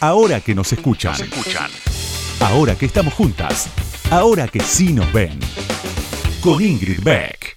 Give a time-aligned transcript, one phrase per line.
[0.00, 1.12] Ahora que nos escuchan.
[1.14, 1.68] escuchan.
[2.40, 3.68] Ahora que estamos juntas.
[4.12, 5.40] Ahora que sí nos ven.
[6.40, 7.56] Con Ingrid Beck.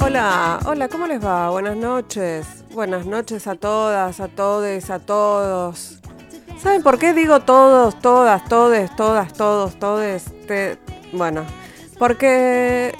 [0.00, 1.50] Hola, hola, ¿cómo les va?
[1.50, 2.46] Buenas noches.
[2.72, 6.00] Buenas noches a todas, a todes, a todos.
[6.64, 10.32] ¿Saben por qué digo todos, todas, todes, todas, todos, todes?
[11.12, 11.44] bueno,
[11.98, 12.94] porque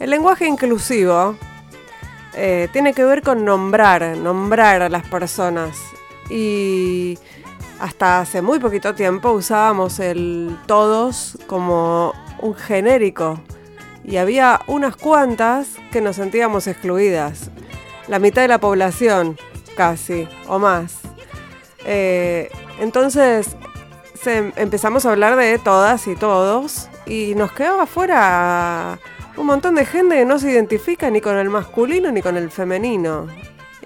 [0.00, 1.36] el lenguaje inclusivo
[2.32, 5.76] eh, tiene que ver con nombrar, nombrar a las personas.
[6.30, 7.18] Y
[7.80, 13.38] hasta hace muy poquito tiempo usábamos el todos como un genérico.
[14.04, 17.50] Y había unas cuantas que nos sentíamos excluidas.
[18.08, 19.36] La mitad de la población,
[19.76, 20.94] casi, o más.
[21.84, 23.56] Eh, entonces
[24.56, 28.98] empezamos a hablar de todas y todos y nos quedaba afuera
[29.36, 32.50] un montón de gente que no se identifica ni con el masculino ni con el
[32.50, 33.26] femenino.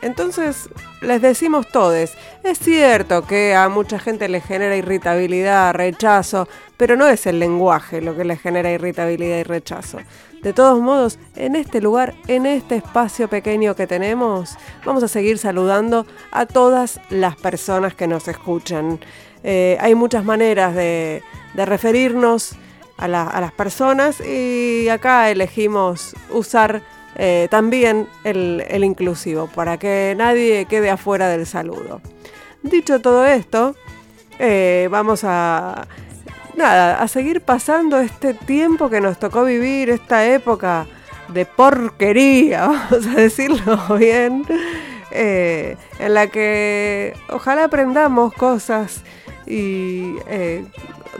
[0.03, 0.71] Entonces
[1.03, 2.17] les decimos todes.
[2.43, 8.01] Es cierto que a mucha gente le genera irritabilidad, rechazo, pero no es el lenguaje
[8.01, 9.99] lo que le genera irritabilidad y rechazo.
[10.43, 15.37] De todos modos, en este lugar, en este espacio pequeño que tenemos, vamos a seguir
[15.37, 19.01] saludando a todas las personas que nos escuchan.
[19.45, 21.23] Eh, hay muchas maneras de,
[21.55, 22.57] referirnos
[22.97, 26.81] a, las personas y acá elegimos usar
[27.17, 32.01] eh, también el, inclusivo para que nadie quede afuera del saludo.
[32.63, 33.75] Dicho todo esto,
[34.39, 35.87] eh, vamos a
[36.61, 40.87] nada, a seguir pasando este tiempo que nos tocó vivir, esta época
[41.29, 44.45] de porquería, vamos a decirlo bien,
[45.11, 49.03] eh, en la que ojalá aprendamos cosas
[49.47, 50.65] y eh,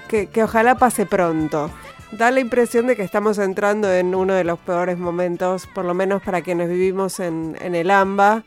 [0.09, 1.71] que, ojalá pase pronto.
[2.13, 5.95] Da la impresión de que estamos entrando en uno de los peores momentos, por lo
[5.95, 8.43] menos para quienes vivimos en, en el AMBA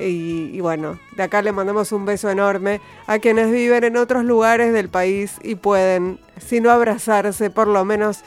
[0.00, 4.72] y, bueno, de acá le mandamos un beso enorme a quienes viven en otros lugares
[4.72, 8.24] del país y pueden, si no abrazarse, por lo menos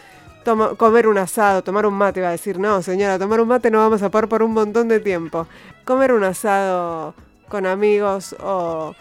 [0.78, 2.22] comer un asado, tomar un mate.
[2.22, 4.88] Va a decir, no, señora, tomar un mate no vamos a poder por un montón
[4.88, 5.48] de tiempo.
[5.86, 7.14] Comer un asado
[7.48, 8.96] con amigos o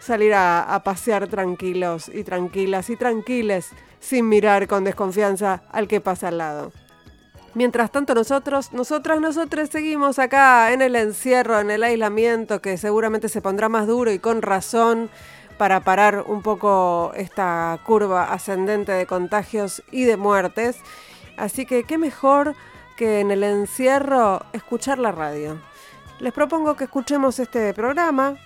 [0.00, 3.68] salir a, a pasear tranquilos y tranquilas y tranquiles
[4.00, 6.72] sin mirar con desconfianza al que pasa al lado.
[7.54, 13.28] Mientras tanto nosotros, nosotras, nosotros seguimos acá en el encierro, en el aislamiento, que seguramente
[13.28, 15.10] se pondrá más duro y con razón
[15.58, 20.76] para parar un poco esta curva ascendente de contagios y de muertes.
[21.36, 22.54] Así que qué mejor
[22.96, 25.60] que en el encierro escuchar la radio.
[26.20, 28.36] Les propongo que escuchemos este programa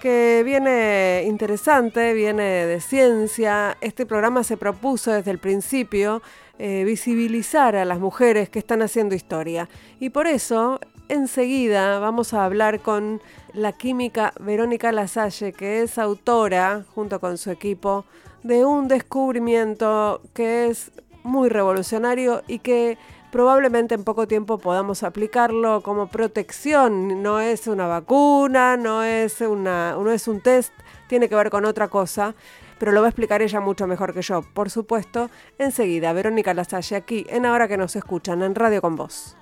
[0.00, 3.78] que viene interesante, viene de ciencia.
[3.80, 6.20] Este programa se propuso desde el principio
[6.58, 9.68] eh, visibilizar a las mujeres que están haciendo historia.
[9.98, 10.78] Y por eso,
[11.08, 13.20] enseguida vamos a hablar con
[13.52, 18.04] la química Verónica Lasalle, que es autora, junto con su equipo,
[18.44, 20.92] de un descubrimiento que es
[21.24, 22.98] muy revolucionario y que
[23.32, 27.20] probablemente en poco tiempo podamos aplicarlo como protección.
[27.20, 30.72] No es una vacuna, no es, una, no es un test,
[31.08, 32.34] tiene que ver con otra cosa
[32.78, 35.30] pero lo va a explicar ella mucho mejor que yo, por supuesto.
[35.58, 39.36] Enseguida, Verónica Lasalle aquí en Ahora que nos escuchan, en Radio con Vos.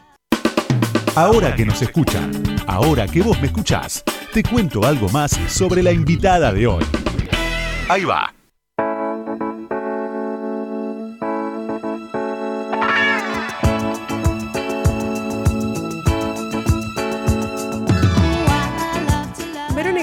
[1.15, 2.33] Ahora que nos escuchan,
[2.67, 6.85] ahora que vos me escuchás, te cuento algo más sobre la invitada de hoy.
[7.89, 8.33] Ahí va.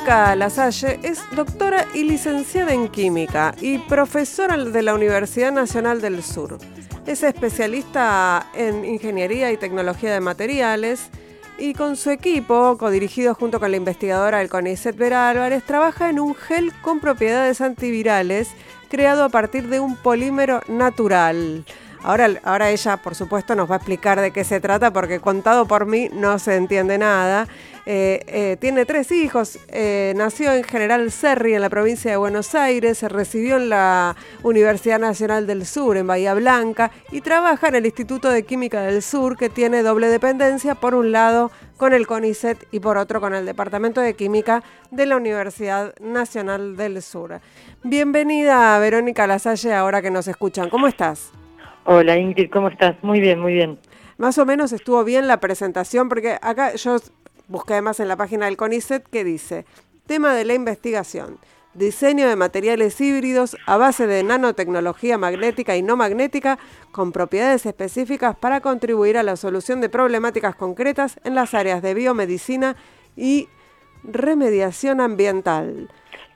[0.10, 6.24] Verónica Lasalle es doctora y licenciada en química y profesora de la Universidad Nacional del
[6.24, 6.58] Sur.
[7.06, 11.12] Es especialista en ingeniería y tecnología de materiales
[11.60, 16.20] y con su equipo, codirigido junto con la investigadora del CONICET Vera Álvarez, trabaja en
[16.20, 18.50] un gel con propiedades antivirales
[18.90, 21.64] creado a partir de un polímero natural.
[22.02, 25.66] Ahora, ahora ella, por supuesto, nos va a explicar de qué se trata porque contado
[25.66, 27.48] por mí no se entiende nada.
[27.86, 32.54] Eh, eh, tiene tres hijos, eh, nació en General Serri, en la provincia de Buenos
[32.54, 37.76] Aires, se recibió en la Universidad Nacional del Sur, en Bahía Blanca, y trabaja en
[37.76, 42.06] el Instituto de Química del Sur, que tiene doble dependencia, por un lado con el
[42.06, 44.62] CONICET y por otro con el Departamento de Química
[44.92, 47.42] de la Universidad Nacional del Sur.
[47.84, 50.70] Bienvenida, Verónica Lasalle, ahora que nos escuchan.
[50.70, 51.32] ¿Cómo estás?
[51.86, 52.96] Hola Ingrid, ¿cómo estás?
[53.04, 53.80] Muy bien, muy bien.
[54.18, 56.98] Más o menos estuvo bien la presentación, porque acá yo
[57.48, 59.66] busqué además en la página del CONICET que dice,
[60.06, 61.40] tema de la investigación,
[61.74, 66.60] diseño de materiales híbridos a base de nanotecnología magnética y no magnética
[66.92, 71.94] con propiedades específicas para contribuir a la solución de problemáticas concretas en las áreas de
[71.94, 72.76] biomedicina
[73.16, 73.48] y
[74.04, 75.90] remediación ambiental.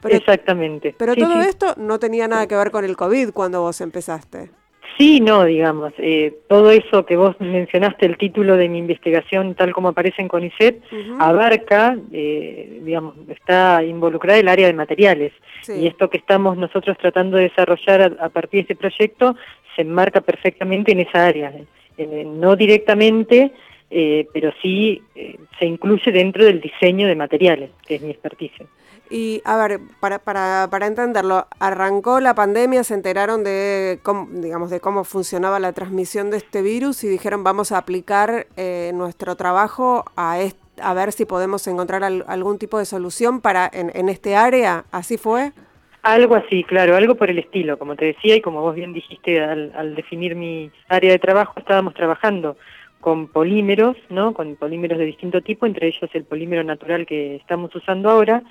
[0.03, 0.95] Exactamente.
[0.97, 4.51] Pero todo esto no tenía nada que ver con el COVID cuando vos empezaste.
[4.97, 9.73] Sí, no, digamos, eh, todo eso que vos mencionaste, el título de mi investigación, tal
[9.73, 10.83] como aparece en CONICET,
[11.19, 15.33] abarca, eh, digamos, está involucrada el área de materiales.
[15.67, 19.35] Y esto que estamos nosotros tratando de desarrollar a, partir de este proyecto
[19.75, 21.51] se enmarca perfectamente en esa área.
[21.97, 23.51] Eh, no directamente,
[23.89, 25.01] pero sí
[25.59, 28.65] se incluye dentro del diseño de materiales, que es mi experticia.
[29.09, 34.69] Y a ver, para, para, para entenderlo, arrancó la pandemia, se enteraron de cómo, digamos,
[34.69, 39.35] de cómo funcionaba la transmisión de este virus y dijeron vamos a aplicar eh, nuestro
[39.35, 40.39] trabajo a,
[40.81, 44.85] a ver si podemos encontrar algún tipo de solución para en, en este área.
[44.91, 45.51] ¿Así fue?
[46.01, 49.41] Algo así, claro, algo por el estilo, como te decía y como vos bien dijiste
[49.41, 52.57] al, al definir mi área de trabajo, estábamos trabajando
[52.99, 54.33] con polímeros, ¿no?
[54.33, 58.43] Con polímeros de distinto tipo, entre ellos el polímero natural que estamos usando ahora,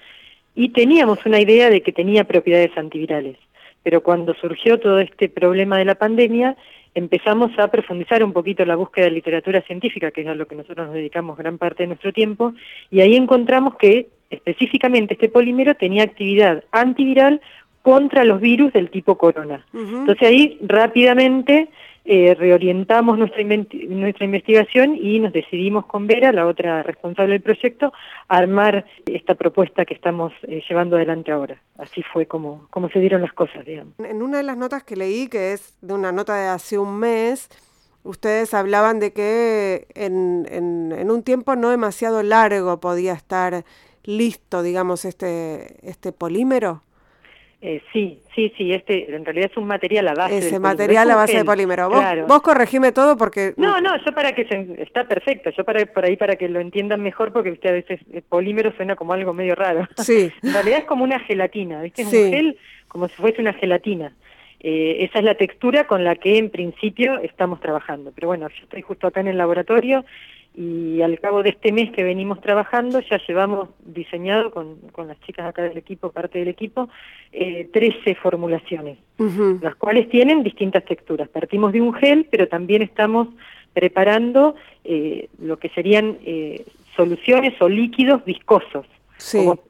[0.55, 3.37] y teníamos una idea de que tenía propiedades antivirales.
[3.83, 6.57] Pero cuando surgió todo este problema de la pandemia,
[6.95, 10.55] empezamos a profundizar un poquito la búsqueda de literatura científica, que es a lo que
[10.55, 12.55] nosotros nos dedicamos gran parte de nuestro tiempo,
[12.91, 17.41] y ahí encontramos que específicamente este polímero tenía actividad antiviral
[17.83, 19.67] contra los virus del tipo corona.
[19.75, 21.69] Entonces ahí rápidamente
[22.05, 27.93] eh, reorientamos nuestra, nuestra investigación y nos decidimos con Vera, la otra responsable del proyecto,
[28.29, 31.61] a armar esta propuesta que estamos eh, llevando adelante ahora.
[31.79, 33.95] Así fue como, como se dieron las cosas, digamos.
[33.99, 36.99] En una de las notas que leí, que es de una nota de hace un
[36.99, 37.49] mes,
[38.03, 43.65] ustedes hablaban de que en, en, en un tiempo no demasiado largo podía estar
[44.05, 46.83] listo, digamos, este, este polímero.
[47.65, 51.15] Eh, sí, sí, sí, este en realidad es un material a base Ese material a
[51.15, 51.89] base de polímero.
[51.89, 53.55] Vos, vos, corregime todo porque...
[53.57, 54.83] No, no, yo para que se...
[54.83, 58.01] Está perfecto, yo para por ahí para que lo entiendan mejor porque usted a veces
[58.13, 59.87] el polímero suena como algo medio raro.
[59.99, 60.33] Sí.
[60.43, 62.03] en realidad es como una gelatina, ¿viste?
[62.03, 64.13] Es un gel como si fuese una gelatina.
[64.65, 68.13] Eh, esa es la textura con la que en principio estamos trabajando.
[68.15, 70.05] Pero bueno, yo estoy justo acá en el laboratorio
[70.55, 75.19] y al cabo de este mes que venimos trabajando ya llevamos diseñado con, con las
[75.23, 76.91] chicas acá del equipo, parte del equipo,
[77.33, 78.99] eh, 13 formulaciones,
[79.63, 81.29] las cuales tienen distintas texturas.
[81.29, 83.29] Partimos de un gel, pero también estamos
[83.73, 84.55] preparando
[84.85, 86.67] eh, lo que serían eh,
[86.97, 88.87] soluciones o líquidos viscosos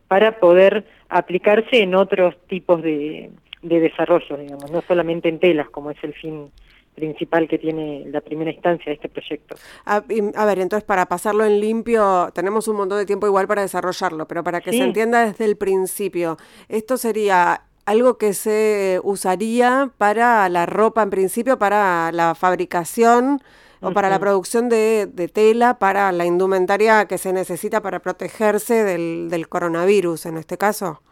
[0.09, 3.31] para poder aplicarse en otros tipos de,
[3.63, 6.51] de desarrollo, digamos, no solamente en telas, como es el fin
[6.95, 9.55] principal que tiene la primera instancia de este proyecto.
[9.85, 14.27] A, ver, entonces para pasarlo en limpio, tenemos un montón de tiempo igual para desarrollarlo,
[14.29, 16.37] pero para que se entienda desde el principio,
[16.69, 23.41] esto sería algo que se usaría para la ropa en principio, para la fabricación
[23.81, 28.85] o para la producción de, de, tela, para la indumentaria que se necesita para protegerse
[28.85, 31.03] del, del coronavirus en este caso.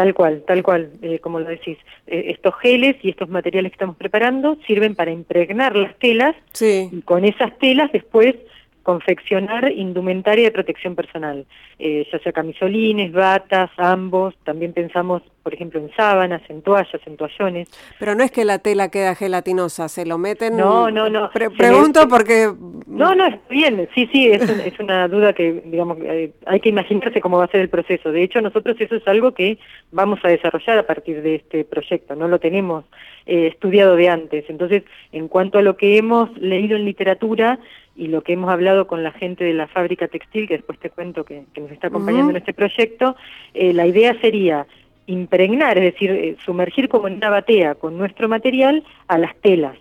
[0.00, 1.76] Tal cual, tal cual, eh, como lo decís.
[2.06, 7.02] Eh, estos geles y estos materiales que estamos preparando sirven para impregnar las telas y
[7.02, 8.34] con esas telas después
[8.82, 11.44] confeccionar indumentaria de protección personal,
[11.78, 15.20] eh, ya sea camisolines, batas, ambos, también pensamos,
[15.50, 17.68] por ejemplo, en sábanas, en toallas, en toallones.
[17.98, 20.56] Pero no es que la tela queda gelatinosa, se lo meten...
[20.56, 21.28] No, no, no.
[21.58, 22.52] pregunto porque...
[22.86, 27.20] No, no, bien, sí, sí, es, es una duda que, digamos, eh, hay que imaginarse
[27.20, 28.12] cómo va a ser el proceso.
[28.12, 29.58] De hecho, nosotros eso es algo que
[29.90, 32.84] vamos a desarrollar a partir de este proyecto, no lo tenemos
[33.26, 34.44] eh, estudiado de antes.
[34.48, 37.58] Entonces, en cuanto a lo que hemos leído en literatura,
[38.00, 40.88] y lo que hemos hablado con la gente de la fábrica textil, que después te
[40.88, 43.14] cuento que, nos está acompañando en este proyecto,
[43.52, 44.66] eh, la idea sería
[45.06, 49.76] impregnar, es decir, eh, sumergir como en una batea con nuestro material a las telas.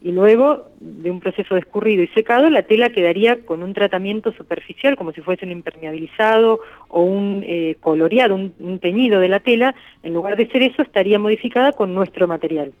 [0.00, 4.32] Y luego, de un proceso de escurrido y secado, la tela quedaría con un tratamiento
[4.32, 9.76] superficial, como si fuese un impermeabilizado o un eh, coloreado, un, teñido de la tela.
[10.02, 12.72] En lugar de ser eso, estaría modificada con nuestro material.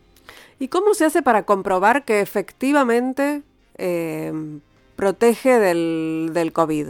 [0.58, 3.42] ¿Y cómo se hace para comprobar que efectivamente
[5.02, 6.88] protege del, del COVID.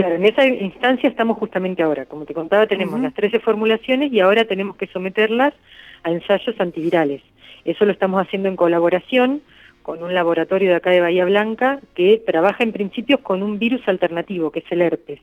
[0.00, 2.06] Claro, en esa instancia estamos justamente ahora.
[2.06, 5.54] Como te contaba, tenemos las 13 formulaciones y ahora tenemos que someterlas
[6.02, 7.22] a ensayos antivirales.
[7.64, 9.42] Eso lo estamos haciendo en colaboración
[9.82, 13.86] con un laboratorio de acá de Bahía Blanca que trabaja en principio con un virus
[13.88, 15.20] alternativo, que es el herpes,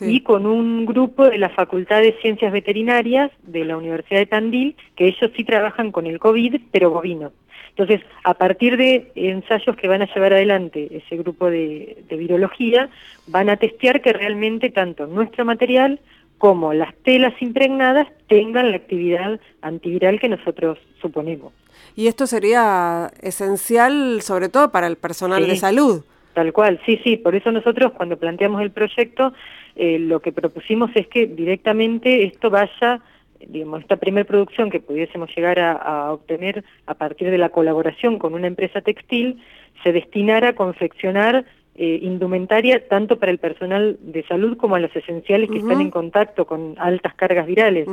[0.00, 4.76] y con un grupo de la Facultad de Ciencias Veterinarias de la Universidad de Tandil,
[4.94, 7.32] que ellos sí trabajan con el COVID, pero bovino.
[7.76, 12.88] Entonces, a partir de ensayos que van a llevar adelante ese grupo de, virología,
[13.26, 16.00] van a testear que realmente tanto nuestro material
[16.38, 21.52] como las telas impregnadas tengan la actividad antiviral que nosotros suponemos.
[21.94, 26.02] Y esto sería esencial sobre todo para el personal de salud.
[26.36, 29.32] Tal cual, sí, sí, por eso nosotros cuando planteamos el proyecto
[29.74, 33.00] eh, lo que propusimos es que directamente esto vaya,
[33.40, 38.34] digamos, esta primera producción que pudiésemos llegar a, obtener a partir de la colaboración con
[38.34, 39.42] una empresa textil,
[39.82, 44.94] se destinara a confeccionar eh, indumentaria tanto para el personal de salud como a los
[44.94, 47.88] esenciales que están en contacto con altas cargas virales,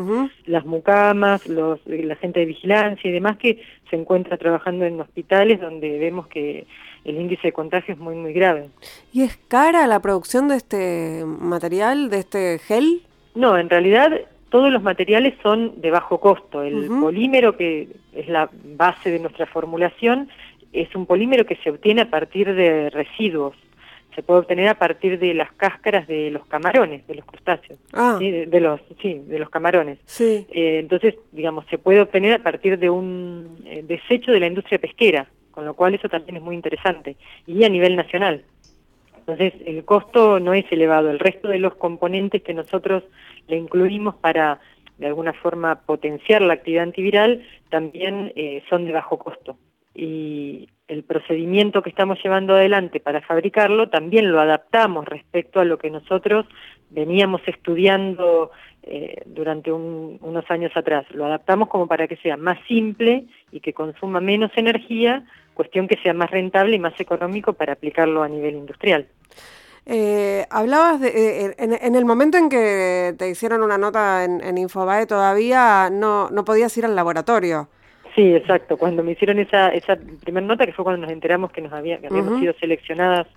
[0.45, 5.61] las mucamas, los, la gente de vigilancia y demás que se encuentra trabajando en hospitales
[5.61, 6.65] donde vemos que
[7.05, 8.69] el índice de contagio es muy, muy grave.
[9.11, 13.01] ¿Y es cara la producción de este material, de este gel?
[13.35, 14.11] No, en realidad
[14.49, 16.61] todos los materiales son de bajo costo.
[16.61, 20.29] El polímero, que es la base de nuestra formulación,
[20.71, 23.55] es un polímero que se obtiene a partir de residuos.
[24.15, 28.19] Se puede obtener a partir de las cáscaras de los camarones, de los crustáceos, ah.
[28.19, 29.97] de, los, sí, de los camarones.
[30.05, 30.45] Sí.
[30.51, 34.77] Eh, entonces, digamos, se puede obtener a partir de un eh, desecho de la industria
[34.77, 37.15] pesquera con lo cual eso también es muy interesante,
[37.47, 38.43] y a nivel nacional.
[39.19, 43.03] Entonces, el costo no es elevado, el resto de los componentes que nosotros
[43.47, 44.59] le incluimos para,
[44.97, 49.57] de alguna forma, potenciar la actividad antiviral, también eh, son de bajo costo.
[49.95, 55.77] Y el procedimiento que estamos llevando adelante para fabricarlo también lo adaptamos respecto a lo
[55.77, 56.45] que nosotros
[56.89, 58.51] veníamos estudiando
[58.83, 61.05] eh, durante unos años atrás.
[61.11, 65.97] Lo adaptamos como para que sea más simple y que consuma menos energía, cuestión que
[65.97, 69.07] sea más rentable y más económico para aplicarlo a nivel industrial.
[69.85, 71.09] Eh, hablabas de,
[71.47, 76.45] eh, en, el momento en que te hicieron una nota en, Infobae todavía no, no
[76.45, 77.67] podías ir al laboratorio.
[78.15, 78.77] Sí, exacto.
[78.77, 81.95] Cuando me hicieron esa, esa primera nota, que fue cuando nos enteramos que nos había,
[81.95, 83.27] habíamos sido seleccionadas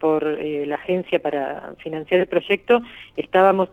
[0.00, 2.80] por la agencia para financiar el proyecto,
[3.16, 3.68] estábamos,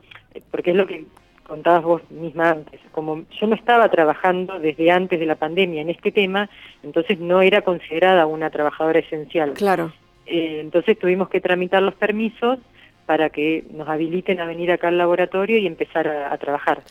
[0.51, 1.05] porque es lo que
[1.47, 5.89] contabas vos misma antes, como yo no estaba trabajando desde antes de la pandemia en
[5.89, 6.49] este tema,
[6.83, 9.53] entonces no era considerada una trabajadora esencial.
[9.53, 9.91] Claro.
[10.25, 12.59] Eh, entonces tuvimos que tramitar los permisos
[13.05, 16.83] para que nos habiliten a venir acá al laboratorio y empezar a, trabajar.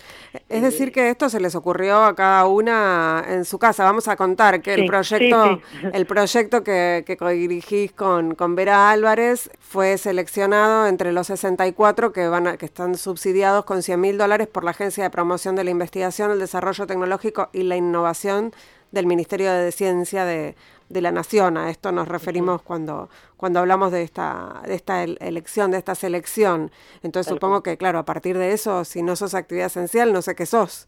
[0.49, 3.85] Es decir, que esto se les ocurrió a cada una en su casa.
[3.85, 5.61] Vamos a contar que el proyecto,
[5.93, 12.29] el proyecto que, que dirigís con, con Vera Álvarez fue seleccionado entre los 64 que,
[12.29, 15.71] van que están subsidiados con 100 mil dólares por la Agencia de Promoción de la
[15.71, 18.53] Investigación, el Desarrollo Tecnológico y la Innovación
[18.91, 20.55] del Ministerio de Ciencia de,
[20.93, 21.57] de la nación.
[21.57, 26.71] A esto nos referimos cuando, cuando hablamos de esta, de esta elección, de esta selección.
[27.03, 30.35] Entonces supongo que, claro, a partir de eso, si no sos actividad esencial, no sé
[30.35, 30.87] qué sos.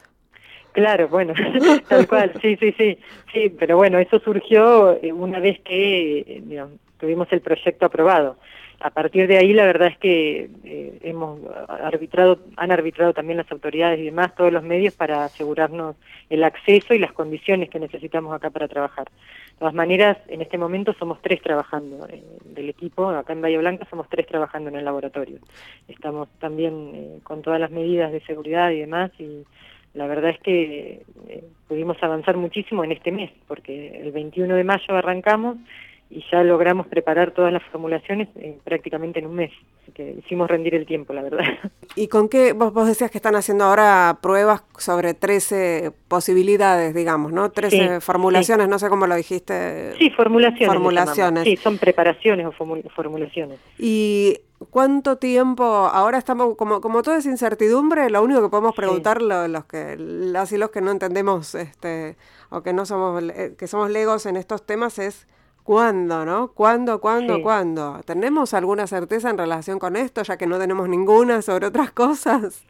[0.73, 1.34] Claro, bueno,
[1.88, 2.99] tal cual, sí, sí, sí,
[3.32, 6.66] sí, pero bueno, eso surgió eh, una vez que eh,
[6.99, 8.37] tuvimos el proyecto aprobado
[8.81, 13.50] a partir de ahí la verdad es que eh, hemos arbitrado, han arbitrado también las
[13.50, 15.97] autoridades y demás, todos los medios para asegurarnos
[16.28, 19.07] el acceso y las condiciones que necesitamos acá para trabajar.
[19.07, 23.59] De todas maneras, en este momento somos tres trabajando eh, del equipo, acá en Bahía
[23.59, 25.38] Blanca somos tres trabajando en el laboratorio.
[25.88, 29.45] Estamos también eh, con todas las medidas de seguridad y demás y
[29.95, 31.02] la verdad es que
[31.69, 35.57] pudimos avanzar muchísimo en este mes, porque el 21 de mayo arrancamos
[36.11, 38.28] y ya logramos preparar todas las formulaciones
[38.62, 39.50] prácticamente en un mes.
[39.82, 41.40] Así que hicimos rendir el tiempo, la verdad.
[41.96, 42.52] ¿Y con qué?
[42.52, 47.50] Vos, vos decías que están haciendo ahora pruebas sobre 13 posibilidades, digamos, ¿no?
[47.50, 49.94] 13 formulaciones, no sé cómo lo dijiste.
[49.99, 50.68] Sí, formulaciones.
[50.68, 51.44] Formulaciones.
[51.44, 53.58] Sí, son preparaciones o formulaciones.
[53.78, 54.38] ¿Y
[54.70, 55.64] cuánto tiempo?
[55.64, 60.52] Ahora estamos, como, como todo es incertidumbre, lo único que podemos preguntar los que, las
[60.52, 62.16] y los que no entendemos, este,
[62.50, 65.26] o que no somos, eh, que somos legos en estos temas es
[65.64, 66.49] ¿Cuándo, no?
[66.52, 68.00] ¿Cuándo, cuándo, cuándo?
[68.04, 72.66] ¿Tenemos alguna certeza en relación con esto, ya que no tenemos ninguna sobre otras cosas?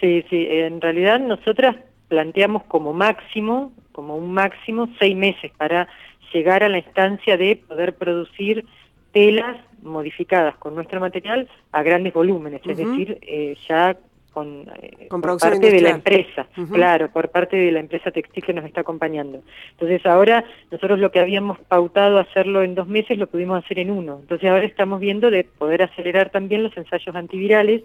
[0.00, 1.76] Sí, sí, en realidad nosotras
[2.08, 5.86] planteamos como máximo, como un máximo, seis meses para
[6.32, 8.66] llegar a la instancia de poder producir
[9.12, 13.96] telas modificadas con nuestro material a grandes volúmenes, es decir, eh, ya
[14.34, 18.52] con, eh, por parte de la empresa, claro, por parte de la empresa textil que
[18.52, 19.42] nos está acompañando.
[19.70, 23.92] Entonces ahora nosotros lo que habíamos pautado hacerlo en dos meses lo pudimos hacer en
[23.92, 24.18] uno.
[24.20, 27.82] Entonces ahora estamos viendo de poder acelerar también los ensayos antivirales,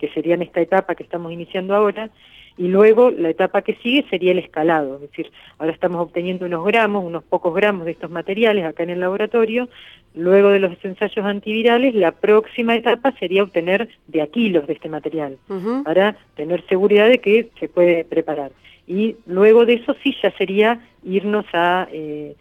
[0.00, 2.10] que serían esta etapa que estamos iniciando ahora,
[2.56, 6.64] y luego la etapa que sigue sería el escalado, es decir, ahora estamos obteniendo unos
[6.64, 9.68] gramos, unos pocos gramos de estos materiales acá en el laboratorio,
[10.14, 14.88] luego de los ensayos antivirales, la próxima etapa sería obtener de a kilos de este
[14.88, 15.38] material,
[15.84, 18.52] para tener seguridad de que se puede preparar.
[18.86, 21.88] Y luego de eso sí ya sería irnos a...
[21.92, 22.34] Eh,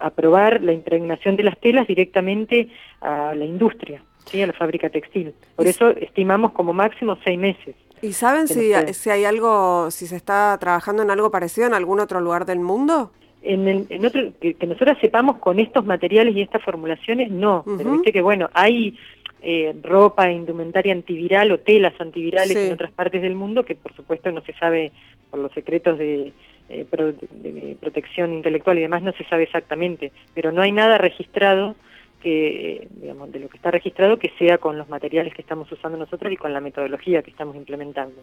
[0.00, 2.68] a probar la impregnación de las telas directamente
[3.02, 4.02] a la industria.
[4.26, 4.42] ¿Sí?
[4.42, 5.34] a la fábrica textil.
[5.56, 7.74] Por eso estimamos como máximo seis meses.
[8.02, 12.00] ¿Y saben si, si hay algo, si se está trabajando en algo parecido en algún
[12.00, 13.12] otro lugar del mundo?
[13.42, 17.64] En, el, en otro, que, nosotros sepamos con estos materiales y estas formulaciones, no.
[17.76, 18.98] Pero viste que, bueno, hay
[19.40, 24.30] eh, ropa, indumentaria antiviral o telas antivirales en otras partes del mundo que, por supuesto,
[24.32, 24.92] no se sabe
[25.30, 26.32] por los secretos de,
[26.68, 30.10] eh, de protección intelectual y demás, no se sabe exactamente.
[30.34, 31.76] Pero no hay nada registrado
[32.22, 35.98] que, digamos, de lo que está registrado que sea con los materiales que estamos usando
[35.98, 38.22] nosotros y con la metodología que estamos implementando.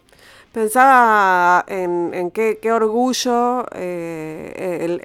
[0.52, 4.98] Pensaba en, qué, orgullo eh,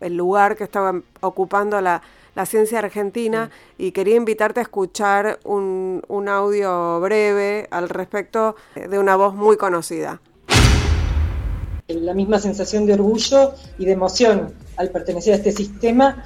[0.00, 2.02] el, lugar que estaba ocupando la,
[2.46, 9.16] ciencia argentina y quería invitarte a escuchar un, un audio breve al respecto de una
[9.16, 10.20] voz muy conocida.
[11.88, 16.22] La misma sensación de orgullo y de emoción al pertenecer a este sistema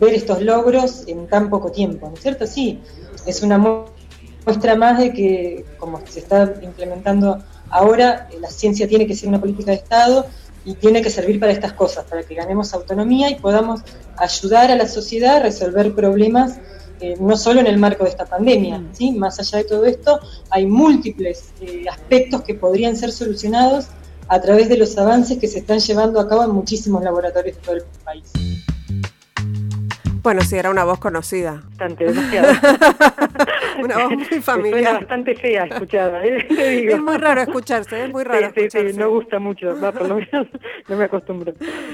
[0.00, 2.46] ver estos logros en tan poco tiempo, ¿no es cierto?
[2.46, 2.80] Sí,
[3.26, 9.06] es una muestra más de que, como se está implementando ahora, eh, la ciencia tiene
[9.06, 10.26] que ser una política de Estado
[10.64, 13.82] y tiene que servir para estas cosas, para que ganemos autonomía y podamos
[14.16, 16.58] ayudar a la sociedad a resolver problemas
[17.00, 18.82] eh, no solo en el marco de esta pandemia.
[18.92, 19.12] ¿sí?
[19.12, 23.86] más allá de todo esto, hay múltiples eh, aspectos que podrían ser solucionados
[24.28, 27.62] a través de los avances que se están llevando a cabo en muchísimos laboratorios de
[27.62, 28.32] todo el país.
[30.24, 31.62] Bueno, sí, era una voz conocida.
[31.68, 32.48] Bastante, demasiado.
[33.84, 34.80] una voz muy familiar.
[34.80, 36.46] Suena bastante fea escuchada, ¿eh?
[36.94, 40.08] Es muy raro escucharse, es muy raro sí, Sí, sí, no gusta mucho, va, por
[40.08, 40.48] lo menos
[40.88, 41.52] no me acostumbro.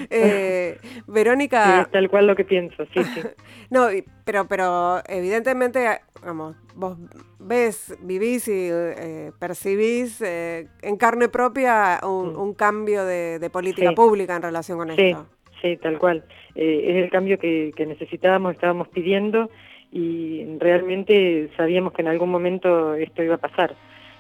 [0.09, 1.83] Eh, Verónica...
[1.85, 3.21] Sí, tal cual lo que pienso, sí, sí.
[3.69, 3.89] no,
[4.25, 6.99] pero, pero evidentemente, vamos, vos
[7.41, 12.55] ves, vivís y eh, percibís eh, en carne propia un, mm.
[12.55, 15.27] cambio de, política pública en relación con esto.
[15.61, 16.25] Sí, tal cual.
[16.55, 19.51] Eh, es el cambio que, necesitábamos, estábamos pidiendo
[19.93, 23.75] y realmente sabíamos que en algún momento esto iba a pasar.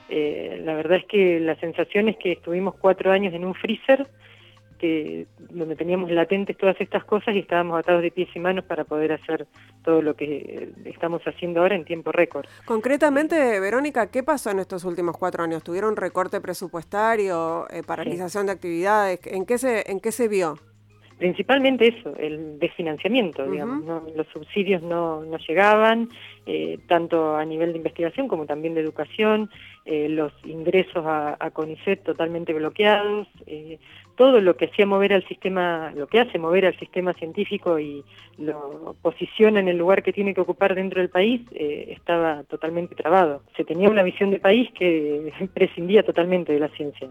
[0.08, 4.08] Eh, la verdad es que la sensación es que estuvimos cuatro años en un freezer
[4.80, 8.84] que, donde teníamos latentes todas estas cosas y estábamos atados de pies y manos para
[8.84, 9.46] poder hacer
[9.84, 12.46] todo lo que estamos haciendo ahora en tiempo récord.
[12.64, 15.62] Concretamente, Verónica, ¿qué pasó en estos últimos cuatro años?
[15.62, 19.20] ¿Tuvieron recorte presupuestario, eh, paralización de actividades?
[19.26, 20.56] ¿En qué se, en qué se vio?
[21.20, 23.84] Principalmente eso, el desfinanciamiento, digamos,
[24.16, 26.08] los subsidios no, no llegaban,
[26.46, 29.50] eh, tanto a nivel de investigación como también de educación,
[29.84, 33.78] eh, los ingresos a, CONICET totalmente bloqueados, eh,
[34.16, 38.02] todo lo que hacía mover al sistema, lo que hace mover al sistema científico y
[38.38, 43.42] lo posiciona en el lugar que tiene que ocupar dentro del país, estaba totalmente trabado.
[43.58, 47.10] Se tenía una visión de país que prescindía totalmente de la ciencia.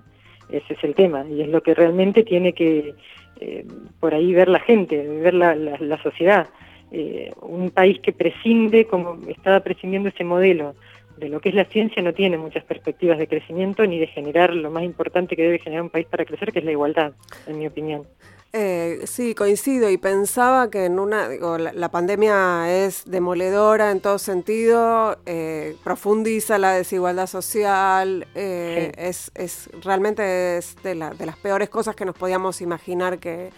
[0.50, 2.96] Ese es el tema y es lo que realmente tiene que
[3.40, 3.66] eh,
[4.00, 6.48] por ahí ver la gente, ver la, la, sociedad.
[6.92, 10.76] Eh, un país que prescinde, como estaba prescindiendo ese modelo
[11.18, 14.54] de lo que es la ciencia, no tiene muchas perspectivas de crecimiento ni de generar
[14.54, 17.14] lo más importante que debe generar un país para crecer, que es la igualdad,
[17.48, 18.04] en mi opinión.
[18.52, 24.18] Eh, sí, coincido y pensaba que en una, digo, la, pandemia es demoledora en todo
[24.18, 31.38] sentido, eh, profundiza la desigualdad social, eh, es, es realmente es de, la, de las
[31.38, 33.52] peores cosas que nos podíamos imaginar que,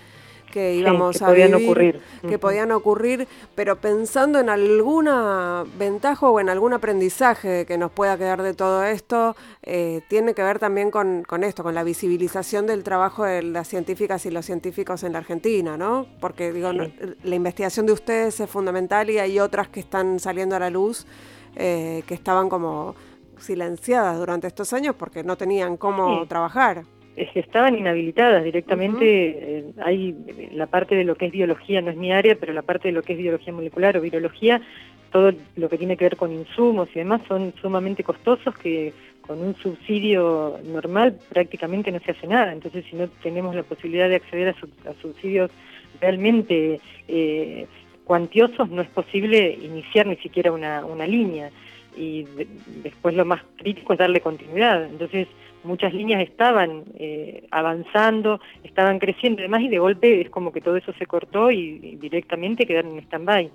[0.52, 2.02] que íbamos a podían ocurrir.
[2.28, 8.18] que podían ocurrir, pero pensando en alguna ventaja o en algún aprendizaje que nos pueda
[8.18, 12.84] quedar de todo esto, eh, tiene que ver también con, esto, con la visibilización del
[12.84, 16.06] trabajo de las científicas y los científicos en la Argentina, ¿no?
[16.20, 20.60] Porque digo, la investigación de ustedes es fundamental y hay otras que están saliendo a
[20.60, 21.06] la luz
[21.56, 22.96] eh, que estaban como
[23.40, 26.84] silenciadas durante estos años porque no tenían cómo trabajar
[27.16, 29.06] estaban inhabilitadas directamente.
[29.06, 30.16] Eh, hay
[30.54, 32.94] la parte de lo que es biología, no es mi área, pero la parte de
[32.94, 34.62] lo que es biología molecular o virología,
[35.12, 39.42] todo lo que tiene que ver con insumos y demás son sumamente costosos que con
[39.42, 42.54] un subsidio normal prácticamente no se hace nada.
[42.54, 45.52] Entonces, si no tenemos la posibilidad de acceder a, subsidios
[46.00, 47.68] realmente eh,
[48.06, 51.52] cuantiosos, no es posible iniciar ni siquiera una, una línea.
[51.96, 52.26] Y
[52.84, 54.86] después lo más crítico es darle continuidad.
[54.86, 55.28] Entonces,
[55.64, 60.62] muchas líneas estaban eh, avanzando, estaban creciendo y demás, y de golpe es como que
[60.62, 63.52] todo eso se cortó y, directamente quedaron en stand-by.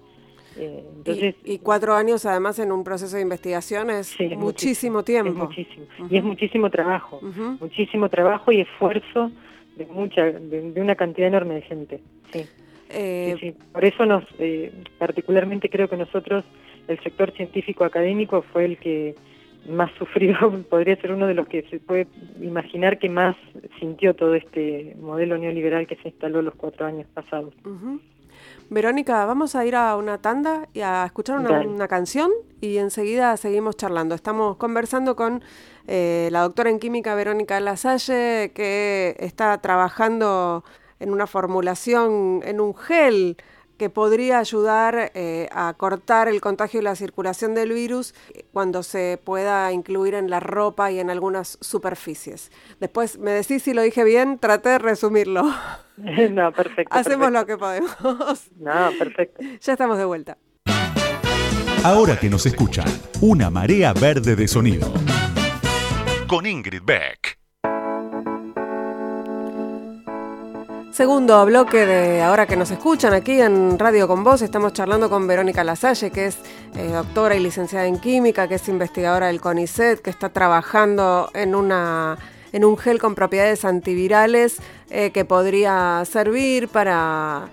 [0.59, 5.47] Eh, entonces, y, cuatro años además en un proceso de investigación es, muchísimo, tiempo.
[5.47, 5.87] muchísimo.
[6.09, 7.21] Y es muchísimo trabajo,
[7.61, 9.31] muchísimo trabajo y esfuerzo
[9.77, 12.01] de mucha, de, una cantidad enorme de gente.
[12.33, 12.47] Sí.
[12.89, 14.25] Eh, Por eso nos,
[14.99, 16.45] particularmente creo que nosotros,
[16.89, 19.15] el sector científico académico fue el que
[19.69, 20.37] más sufrido,
[20.71, 22.07] podría ser uno de los que se puede
[22.41, 23.37] imaginar que más
[23.79, 27.55] sintió todo este modelo neoliberal que se instaló los cuatro años pasados.
[28.69, 33.77] Verónica, vamos a ir a una tanda y a escuchar una, canción y enseguida seguimos
[33.77, 34.15] charlando.
[34.15, 35.43] Estamos conversando con
[35.87, 40.65] eh, la doctora en química Verónica Lasalle, que está trabajando
[40.99, 43.37] en una formulación, en un gel
[43.77, 48.15] que podría ayudar eh, a cortar el contagio y la circulación del virus
[48.53, 52.51] cuando se pueda incluir en la ropa y en algunas superficies.
[52.81, 55.45] Después me decís si lo dije bien, traté de resumirlo.
[55.97, 56.95] No, perfecto.
[56.95, 57.97] Hacemos lo que podemos.
[58.59, 59.43] No, perfecto.
[59.61, 60.37] Ya estamos de vuelta.
[61.85, 62.87] Ahora que nos escuchan,
[63.23, 64.93] una marea verde de sonido.
[66.29, 67.39] Con Ingrid Beck.
[70.97, 75.27] Segundo bloque de ahora que nos escuchan aquí en Radio con Voz, estamos charlando con
[75.27, 76.39] Verónica Lasalle, que es
[76.75, 81.55] eh, doctora y licenciada en química, que es investigadora del CONICET, que está trabajando en
[81.55, 82.17] una
[82.51, 84.57] en un gel con propiedades antivirales
[84.89, 87.51] eh, que podría servir para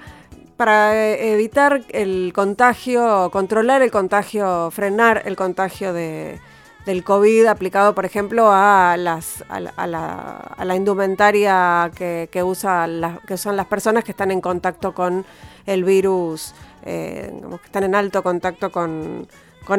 [0.55, 6.39] para eh, evitar el contagio, controlar el contagio, frenar el contagio de,
[6.85, 12.87] del COVID aplicado, por ejemplo, a, las, a, la, indumentaria que, que, usa
[13.25, 15.25] que usan las personas que están en contacto con
[15.65, 16.53] el virus,
[16.85, 19.27] eh, que están en alto contacto con,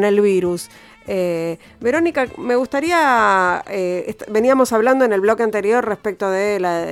[0.02, 0.70] el virus.
[1.06, 6.86] Eh, Verónica, me gustaría, eh, veníamos hablando en el bloque anterior respecto de la,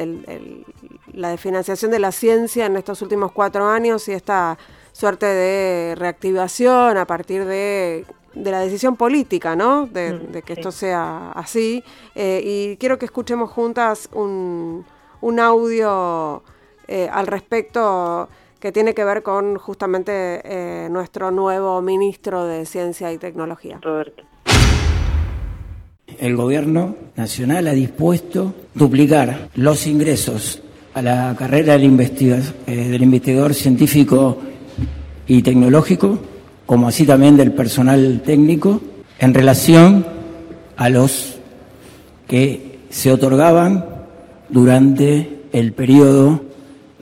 [1.14, 4.58] la financiación de la ciencia en estos últimos cuatro años y esta
[4.92, 9.86] suerte de reactivación a partir de de la decisión política, ¿no?
[9.86, 11.82] De, mm, que esto sea así.
[12.14, 14.84] Eh, y quiero que escuchemos juntas un,
[15.20, 16.42] un audio
[16.88, 23.12] eh, al respecto que tiene que ver con justamente eh, nuestro nuevo ministro de Ciencia
[23.12, 23.78] y Tecnología.
[23.82, 24.22] Roberto.
[26.18, 30.62] El gobierno nacional ha dispuesto duplicar los ingresos
[30.94, 34.38] a la carrera del, del investigador científico
[35.26, 36.18] y tecnológico
[36.72, 38.80] como así también del personal técnico,
[39.18, 40.06] en relación
[40.78, 41.34] a los
[42.26, 43.84] que se otorgaban
[44.48, 46.40] durante el periodo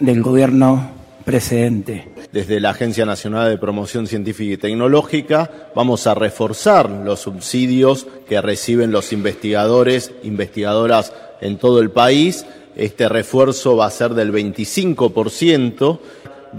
[0.01, 0.91] del gobierno
[1.25, 2.11] precedente.
[2.33, 8.41] Desde la Agencia Nacional de Promoción Científica y Tecnológica vamos a reforzar los subsidios que
[8.41, 12.45] reciben los investigadores, investigadoras en todo el país.
[12.75, 16.01] Este refuerzo va a ser del 25%,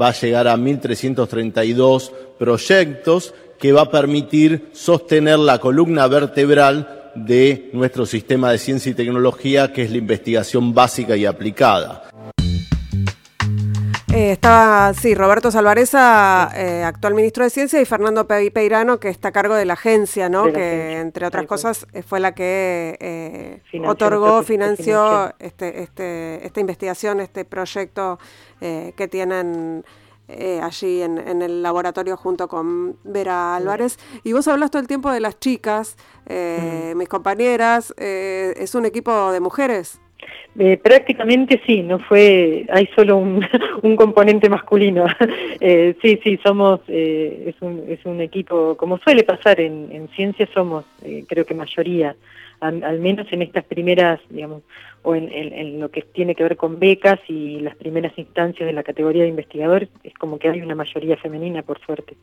[0.01, 7.69] va a llegar a 1.332 proyectos que va a permitir sostener la columna vertebral de
[7.71, 12.09] nuestro sistema de ciencia y tecnología, que es la investigación básica y aplicada.
[14.11, 19.27] Eh, estaba, sí, Roberto Salvareza, eh, actual ministro de Ciencia, y Fernando Peirano, que está
[19.27, 20.51] a cargo de la agencia, ¿no?
[20.51, 27.45] que, entre otras cosas, eh, fue la que otorgó, financió este, este, esta investigación, este
[27.45, 28.17] proyecto
[28.59, 29.83] que tienen
[30.37, 33.97] eh, allí en, el laboratorio junto con Vera Álvarez.
[34.23, 38.85] Y vos hablas todo el tiempo de las chicas, eh, mis compañeras, eh, ¿es un
[38.85, 39.99] equipo de mujeres?
[40.83, 43.43] prácticamente sí, no fue, hay solo un,
[43.83, 45.05] un componente masculino.
[46.01, 50.83] sí, sí, somos, es, un, es un equipo, como suele pasar en, en ciencia, somos
[51.27, 52.15] creo que mayoría
[52.61, 54.61] al, menos en estas primeras, digamos,
[55.01, 58.83] o en, lo que tiene que ver con becas y las primeras instancias de la
[58.83, 62.15] categoría de investigador, es como que hay una mayoría femenina, por suerte.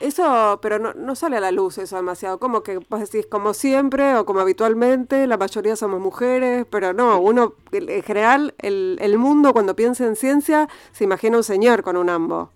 [0.00, 3.52] Eso, pero no, no sale a la luz eso demasiado, como que vos decís, como
[3.52, 9.18] siempre o como habitualmente, la mayoría somos mujeres, pero no, uno, en general, el, el
[9.18, 12.50] mundo cuando piensa en ciencia se imagina un señor con un ambo.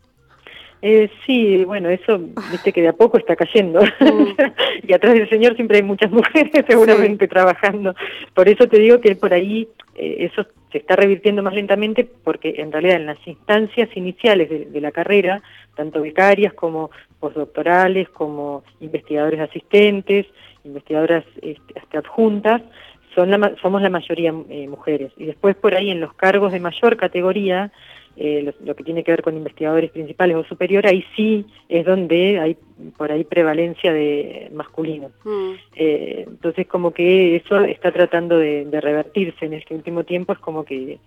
[0.83, 2.19] Eh, sí, bueno, eso,
[2.51, 3.81] viste que de a poco está cayendo.
[3.83, 4.29] Mm.
[4.87, 7.95] y atrás del Señor siempre hay muchas mujeres seguramente trabajando.
[8.35, 12.55] Por eso te digo que por ahí eh, eso se está revirtiendo más lentamente porque
[12.59, 15.43] en realidad en las instancias iniciales de, la carrera,
[15.75, 20.27] tanto becarias como postdoctorales, como investigadores asistentes,
[20.65, 22.63] investigadoras este, hasta adjuntas,
[23.15, 23.31] son
[23.63, 25.13] somos la mayoría eh, mujeres.
[25.17, 27.73] Y después por ahí en los cargos de mayor categoría,
[28.19, 32.41] eh, lo, que tiene que ver con investigadores principales o superiores, ahí sí es donde
[32.41, 32.57] hay
[32.97, 35.11] por ahí prevalencia de masculino.
[35.25, 35.53] Mm.
[35.75, 40.65] Eh, entonces como que eso está tratando de, revertirse en este último tiempo, es como
[40.65, 40.99] que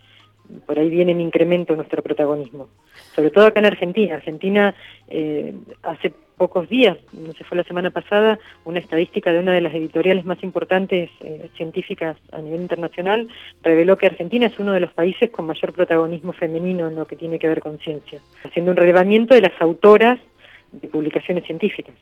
[0.65, 2.69] por ahí viene en incremento nuestro protagonismo.
[3.15, 4.15] Sobre todo acá en Argentina.
[4.15, 4.75] Argentina
[5.07, 9.59] eh, hace pocos días, no sé, fue la semana pasada, una estadística de una de
[9.59, 13.27] las editoriales más importantes eh, científicas a nivel internacional
[13.61, 17.17] reveló que Argentina es uno de los países con mayor protagonismo femenino en lo que
[17.17, 20.17] tiene que ver con ciencia, haciendo un relevamiento de las autoras
[20.71, 21.95] de publicaciones científicas.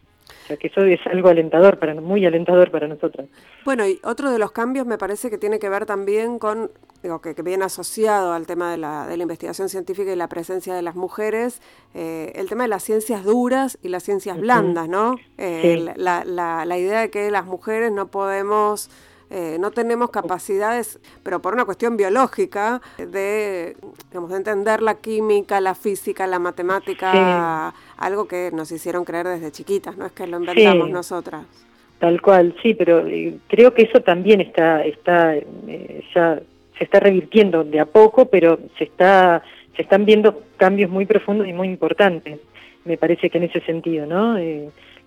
[0.44, 3.28] O sea que eso es algo alentador, para muy alentador para nosotras.
[3.66, 6.72] Bueno, y otro de los cambios me parece que tiene que ver también con,
[7.04, 10.74] digo, que, viene asociado al tema de la, de la, investigación científica y la presencia
[10.74, 11.62] de las mujeres,
[11.94, 15.16] eh, el tema de las ciencias duras y las ciencias blandas, ¿no?
[15.38, 18.90] Eh, la, la, la idea de que las mujeres no podemos
[19.30, 23.76] eh, no tenemos capacidades, pero por una cuestión biológica, de,
[24.10, 29.52] digamos, de entender la química, la física, la matemática, algo que nos hicieron creer desde
[29.52, 31.46] chiquitas, no es que lo inventamos nosotras.
[32.00, 36.40] Tal cual, sí, pero eh, creo que eso también está, está eh, ya
[36.78, 39.42] se está revirtiendo de a poco, pero se está
[39.76, 42.40] se están viendo cambios muy profundos y muy importantes.
[42.86, 44.38] Me parece que en ese sentido, ¿no?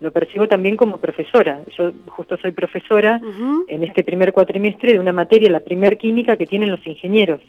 [0.00, 1.61] lo percibo también como profesora.
[1.76, 3.20] Yo justo soy profesora
[3.68, 7.40] en este primer cuatrimestre de una materia, la primer química que tienen los ingenieros,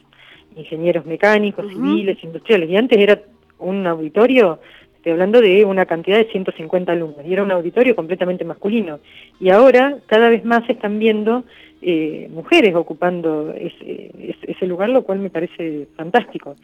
[0.55, 2.69] ingenieros mecánicos, civiles, industriales.
[2.69, 3.21] Y antes era
[3.59, 4.59] un auditorio,
[5.01, 8.99] estoy hablando de una cantidad de 150 alumnos, y era un auditorio completamente masculino.
[9.39, 11.43] Y ahora cada vez más se están viendo
[11.81, 16.55] eh, mujeres ocupando ese, ese lugar, lo cual me parece fantástico.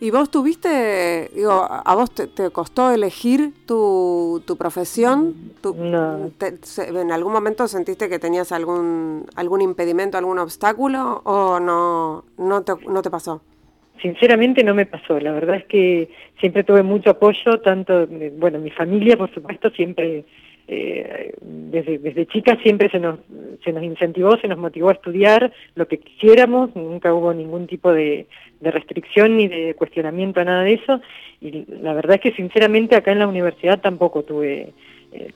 [0.00, 5.34] ¿Y vos tuviste, digo, a vos te, costó elegir tu, tu profesión?
[5.62, 6.30] no.
[6.78, 12.72] ¿En algún momento sentiste que tenías algún, algún impedimento, algún obstáculo o no, no, te,
[12.88, 13.42] no te pasó?
[14.02, 16.08] Sinceramente no me pasó, la verdad es que
[16.40, 20.24] siempre tuve mucho apoyo, tanto, bueno, mi familia por supuesto siempre
[20.66, 23.20] eh, desde, desde chica siempre se nos,
[23.62, 27.92] se nos incentivó, se nos motivó a estudiar lo que quisiéramos, nunca hubo ningún tipo
[27.92, 28.26] de,
[28.60, 31.00] de restricción ni de cuestionamiento a nada de eso,
[31.40, 34.72] y la verdad es que sinceramente acá en la universidad tampoco tuve...
[35.12, 35.32] Eh,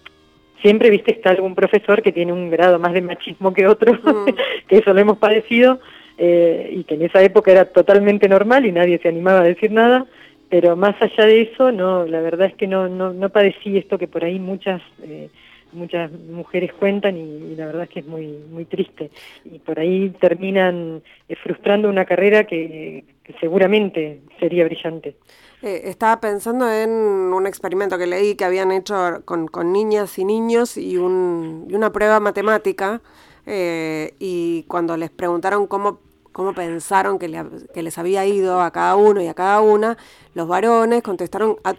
[0.63, 4.35] siempre, viste, está algún profesor que tiene un grado más de machismo que otro, mm.
[4.69, 5.79] que eso lo hemos padecido,
[6.21, 9.71] eh, y que en esa época era totalmente normal y nadie se animaba a decir
[9.71, 10.05] nada,
[10.51, 13.99] pero más allá de eso, no, la verdad es que no, no, no padecí esto
[13.99, 15.29] que por ahí muchas eh,
[15.73, 19.11] muchas mujeres cuentan y, la verdad es que es muy muy triste
[19.45, 23.05] y por ahí terminan eh, frustrando una carrera que,
[23.41, 25.15] seguramente sería brillante.
[25.63, 30.25] Eh, estaba pensando en un experimento que leí que habían hecho con, con niñas y
[30.25, 33.03] niños y, un, y una prueba matemática
[33.51, 36.01] y cuando les preguntaron cómo
[36.39, 39.99] cómo pensaron que, les había ido a cada uno y a cada una.
[40.35, 41.75] Los varones contestaron, a,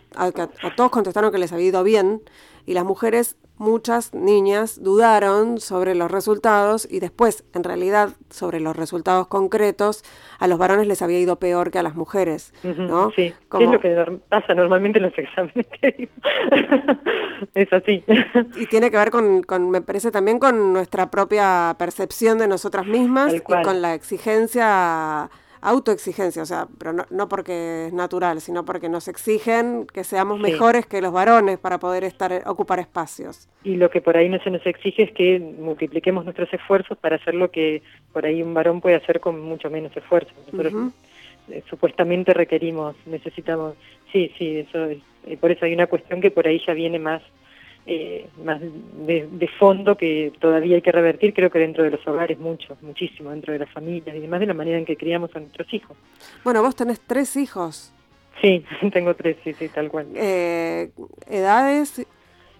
[0.76, 2.22] todos contestaron que les había ido bien
[2.66, 8.76] y las mujeres muchas niñas dudaron sobre los resultados y después, en realidad, sobre los
[8.76, 10.04] resultados concretos,
[10.40, 13.12] a los varones les había ido peor que a las mujeres, ¿no?
[13.12, 15.68] Sí, es lo que pasa normalmente en los exámenes.
[17.54, 18.04] es así.
[18.56, 22.88] y tiene que ver con, con, me parece también con nuestra propia percepción de nosotras
[22.88, 25.30] mismas y con la exigencia
[25.62, 30.40] autoexigencia, o sea, pero no, no, porque es natural, sino porque nos exigen que seamos
[30.40, 33.48] mejores que los varones para poder estar ocupar espacios.
[33.64, 37.18] Y lo que por ahí no se nos exige es que multipliquemos nuestros esfuerzos para
[37.18, 37.82] hacer lo que
[38.14, 40.32] por ahí un varón puede hacer con mucho menos esfuerzo.
[40.52, 40.94] Nosotros
[41.50, 43.76] eh, supuestamente requerimos, necesitamos,
[44.12, 47.00] sí, sí, eso es, eh, por eso hay una cuestión que por ahí ya viene
[47.00, 47.22] más
[47.86, 52.40] eh, más de, fondo que todavía hay que revertir, creo que dentro de los hogares
[52.40, 55.40] mucho, muchísimo, dentro de las familias y demás, de la manera en que criamos a
[55.40, 55.98] nuestros hijos.
[56.44, 57.94] Bueno, vos tenés tres hijos.
[58.42, 58.64] Sí,
[58.94, 60.08] tengo tres, sí, sí, tal cual.
[60.16, 60.90] Eh,
[61.28, 62.06] ¿Edades?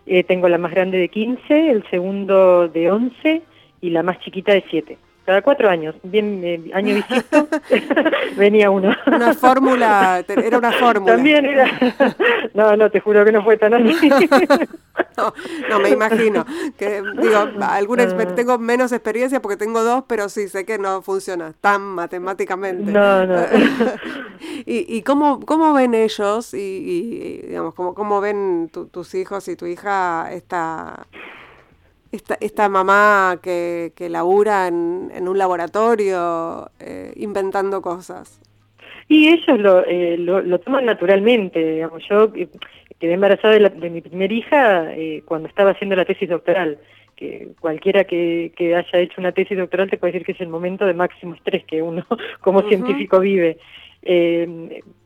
[0.06, 3.42] Eh, tengo la más grande de 15, el segundo de 11
[3.82, 4.98] y la más chiquita de 7
[5.30, 7.48] cada cuatro años, bien eh, año bisiesto,
[8.36, 8.96] venía uno.
[9.06, 11.14] Una fórmula, era una fórmula.
[11.14, 11.70] También era.
[12.56, 14.10] No, no, te juro que no fue tan así.
[15.70, 16.46] no, me imagino.
[16.78, 18.36] Que, digo, alguna ah.
[18.36, 22.92] tengo menos experiencia porque tengo dos, pero sí sé que no funciona tan matemáticamente.
[22.92, 23.40] No, no.
[24.66, 29.68] ¿Y, y cómo, cómo ven ellos y, digamos, cómo, cómo ven tus hijos y tu
[29.68, 31.06] hija esta
[32.12, 38.42] esta, esta mamá que, que labura en, en un laboratorio eh, inventando cosas?
[39.08, 42.48] Y ellos lo, eh, lo, toman naturalmente, digamos, yo eh,
[43.00, 44.88] quedé embarazada de, mi primera hija
[45.26, 46.78] cuando estaba haciendo la tesis doctoral,
[47.16, 50.50] que cualquiera que, que, haya hecho una tesis doctoral te puede decir que es el
[50.50, 52.06] momento de máximo estrés que uno
[52.42, 53.58] como científico vive.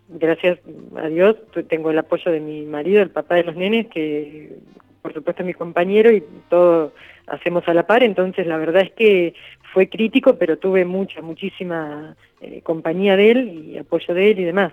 [0.09, 0.59] gracias
[0.97, 1.37] a Dios
[1.69, 4.57] tengo el apoyo de mi marido, el papá de los nenes, que
[5.03, 6.93] por supuesto mi compañero y todo
[7.27, 9.35] hacemos a la par, entonces la verdad es que
[9.73, 14.45] fue crítico, pero tuve mucha, muchísima eh, compañía de él y apoyo de él y
[14.45, 14.71] demás.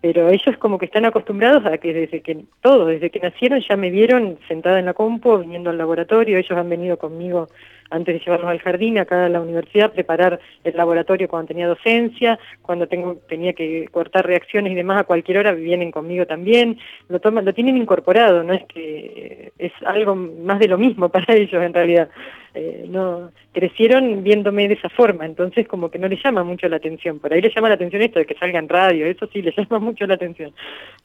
[0.00, 3.76] Pero ellos como que están acostumbrados a que desde que todo, desde que nacieron ya
[3.76, 7.48] me vieron sentada en la compu, viniendo al laboratorio, ellos han venido conmigo
[7.90, 12.38] antes de llevarlos al jardín, acá a la universidad, preparar el laboratorio cuando tenía docencia,
[12.62, 17.20] cuando tengo, tenía que cortar reacciones y demás a cualquier hora, vienen conmigo también, lo
[17.20, 21.62] toman, lo tienen incorporado, no es que es algo más de lo mismo para ellos
[21.62, 22.08] en realidad.
[22.60, 26.78] Eh, no crecieron viéndome de esa forma, entonces como que no les llama mucho la
[26.78, 27.20] atención.
[27.20, 29.54] Por ahí les llama la atención esto de que salga en radio, eso sí les
[29.56, 30.52] llama mucho la atención.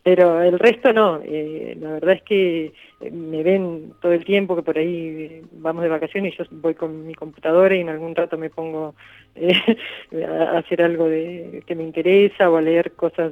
[0.02, 4.56] Pero el resto no, eh, la verdad es que eh, me ven todo el tiempo
[4.56, 8.16] que por ahí vamos de vacaciones y yo voy con mi computadora y en algún
[8.16, 8.96] rato me pongo
[9.36, 13.32] a hacer algo de, que me interesa o a leer cosas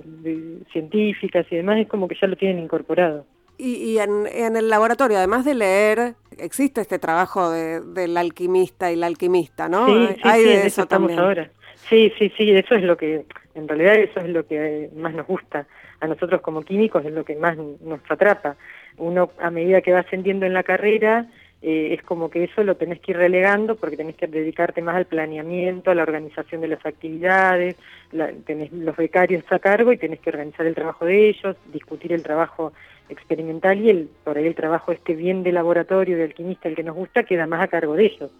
[0.71, 3.25] científicas y demás, es como que ya lo tienen incorporado.
[3.63, 9.69] Y, en, el laboratorio, además de leer, existe este trabajo del alquimista y la alquimista,
[9.69, 9.85] ¿no?
[9.87, 11.19] Sí, sí, Hay de eso, también.
[11.19, 11.49] ahora.
[11.89, 13.25] Sí, sí, sí, eso es lo que,
[13.55, 15.67] en realidad eso es lo que más nos gusta.
[15.99, 18.55] A nosotros como químicos es lo que más nos atrapa.
[18.97, 21.27] Uno, a medida que va ascendiendo en la carrera,
[21.61, 24.95] eh, es como que eso lo tenés que ir relegando porque tenés que dedicarte más
[24.95, 27.75] al planeamiento, a la organización de las actividades,
[28.45, 32.23] tenés los becarios a cargo y tenés que organizar el trabajo de ellos, discutir el
[32.23, 32.73] trabajo
[33.11, 36.83] experimental y el, por ahí el trabajo este bien de laboratorio, de alquimista, el que
[36.83, 38.31] nos gusta, queda más a cargo de ellos.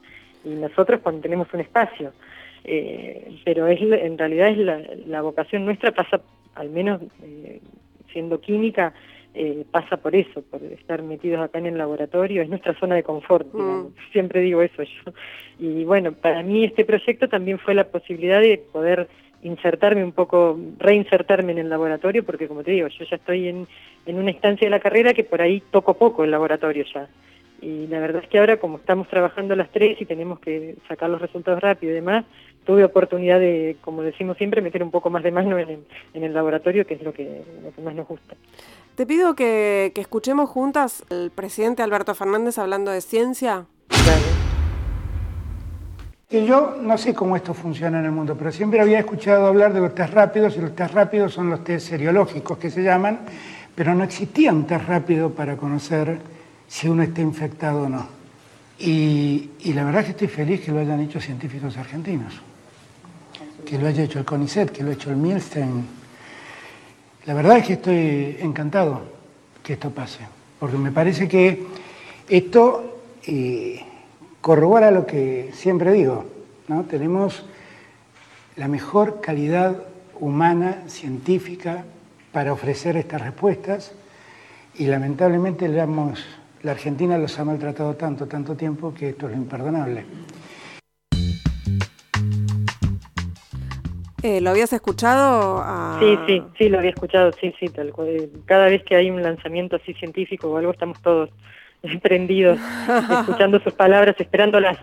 [0.44, 2.14] Y nosotros cuando tenemos un espacio.
[2.64, 6.22] Eh, pero es en realidad es la, vocación nuestra pasa,
[6.54, 7.60] al menos eh,
[8.12, 8.94] siendo química,
[9.34, 13.04] eh, pasa por eso, por estar metidos acá en el laboratorio, es nuestra zona de
[13.04, 13.88] confort, mm.
[14.12, 15.14] siempre digo eso yo.
[15.58, 19.08] Y bueno, para mí este proyecto también fue la posibilidad de poder
[19.43, 23.67] insertarme un poco, reinsertarme en el laboratorio, porque como te digo, yo ya estoy en,
[24.06, 27.08] en una instancia de la carrera que por ahí toco poco el laboratorio ya.
[27.62, 31.10] Y la verdad es que ahora como estamos trabajando las tres y tenemos que sacar
[31.10, 32.25] los resultados rápido y demás,
[32.65, 36.34] tuve oportunidad de, como decimos siempre, meter un poco más de mano en, en el
[36.34, 38.36] laboratorio, que es lo que, lo que más nos gusta.
[38.95, 43.65] Te pido que, que escuchemos juntas al presidente Alberto Fernández hablando de ciencia.
[46.32, 49.82] Yo no sé cómo esto funciona en el mundo, pero siempre había escuchado hablar de
[49.82, 53.20] los test rápidos y los test rápidos son los test seriológicos que se llaman,
[53.76, 56.20] pero no existía un test rápido para conocer
[56.70, 58.08] si uno está infectado o no.
[58.80, 62.34] Y, la verdad es que estoy feliz que lo hayan hecho científicos argentinos,
[63.65, 65.86] que lo haya hecho el CONICET, que lo haya hecho el Milstein.
[67.26, 69.02] La verdad es que estoy encantado
[69.62, 70.22] que esto pase,
[70.58, 71.67] porque me parece que
[72.30, 72.88] esto...
[73.28, 73.86] Eh,
[74.41, 76.25] corrobora lo que siempre digo,
[76.67, 76.84] ¿no?
[76.84, 77.45] Tenemos
[78.56, 79.84] la mejor calidad
[80.19, 81.86] humana, científica,
[82.32, 83.93] para ofrecer estas respuestas
[84.75, 85.88] y lamentablemente la,
[86.63, 90.06] la Argentina los ha maltratado tanto, tanto tiempo que esto es lo imperdonable.
[94.23, 95.63] Eh, ¿Lo habías escuchado?
[95.99, 98.30] Sí, sí, sí, lo había escuchado, sí, sí, tal cual.
[98.45, 101.32] Cada vez que hay un lanzamiento así científico o algo, estamos todos
[102.02, 102.60] prendidos,
[103.20, 104.78] escuchando sus palabras, esperándolas,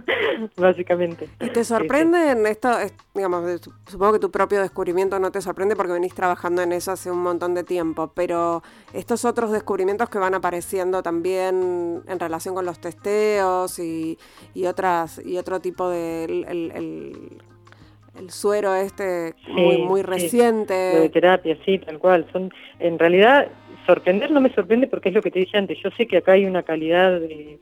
[0.56, 1.28] básicamente.
[1.40, 2.70] ¿Y te sorprenden esto?
[3.14, 7.10] Digamos, supongo que tu propio descubrimiento no te sorprende porque venís trabajando en eso hace
[7.10, 8.62] un montón de tiempo, pero
[8.94, 14.18] estos otros descubrimientos que van apareciendo también en relación con los testeos y,
[14.54, 20.74] y otras y otro tipo de el, suero este muy, muy reciente.
[20.74, 22.26] De terapia, sí, tal cual.
[22.32, 23.48] Son, en realidad
[23.88, 25.78] sorprender no me sorprende porque es lo que te dije antes.
[25.82, 27.58] Yo sé que acá hay una calidad de,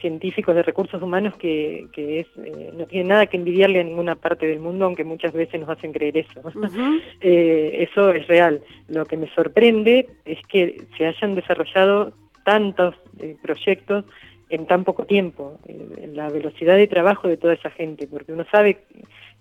[0.00, 4.46] científicos de recursos humanos que, es, eh, no tiene nada que envidiarle a ninguna parte
[4.46, 6.42] del mundo, aunque muchas veces nos hacen creer eso.
[7.20, 8.60] Eh, eso es real.
[8.88, 12.12] Lo que me sorprende es que se hayan desarrollado
[12.44, 14.04] tantos eh, proyectos
[14.48, 15.58] en tan poco tiempo,
[16.12, 18.78] la velocidad de trabajo de toda esa gente, porque uno sabe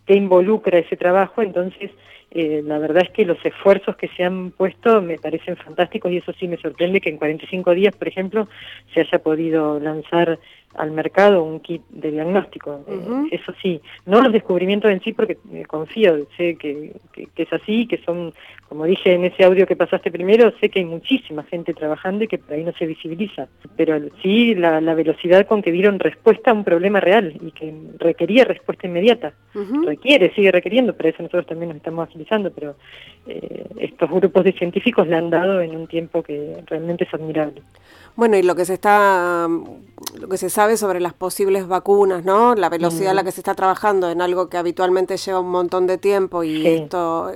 [0.05, 1.91] qué involucra ese trabajo, entonces
[2.31, 6.17] eh, la verdad es que los esfuerzos que se han puesto me parecen fantásticos y
[6.17, 8.49] eso sí me sorprende que en 45 días, por ejemplo,
[8.93, 10.37] se haya podido lanzar
[10.77, 12.83] al mercado un kit de diagnóstico.
[12.87, 16.95] Eh, eso sí, no los descubrimientos en sí, porque confío, sé que,
[17.35, 18.33] es así, que son,
[18.67, 22.27] como dije en ese audio que pasaste primero, sé que hay muchísima gente trabajando y
[22.27, 26.53] que por ahí no se visibiliza, pero sí la, velocidad con que dieron respuesta a
[26.53, 29.33] un problema real y que requería respuesta inmediata.
[29.85, 32.75] Requiere, sigue requiriendo, pero eso nosotros también nos estamos agilizando, pero
[33.27, 37.61] eh, estos grupos de científicos le han dado en un tiempo que realmente es admirable.
[38.15, 39.45] Bueno, y lo que se está,
[40.19, 42.55] lo que se sabe sobre las posibles vacunas, ¿no?
[42.55, 45.85] La velocidad a la que se está trabajando en algo que habitualmente lleva un montón
[45.85, 47.31] de tiempo y esto,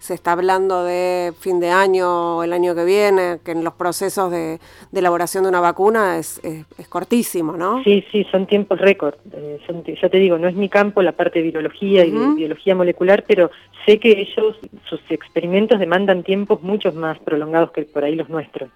[0.00, 3.72] se está hablando de fin de año o el año que viene, que en los
[3.72, 4.58] procesos de,
[4.92, 7.82] elaboración de una vacuna es, es, cortísimo, ¿no?
[7.82, 9.14] Sí, sí, son tiempos récord.
[9.32, 9.58] Eh,
[10.02, 13.24] ya te digo, no es mi campo la parte de biología y de biología molecular,
[13.26, 13.50] pero
[13.86, 18.68] sé que ellos, sus experimentos demandan tiempos mucho más prolongados que por ahí los nuestros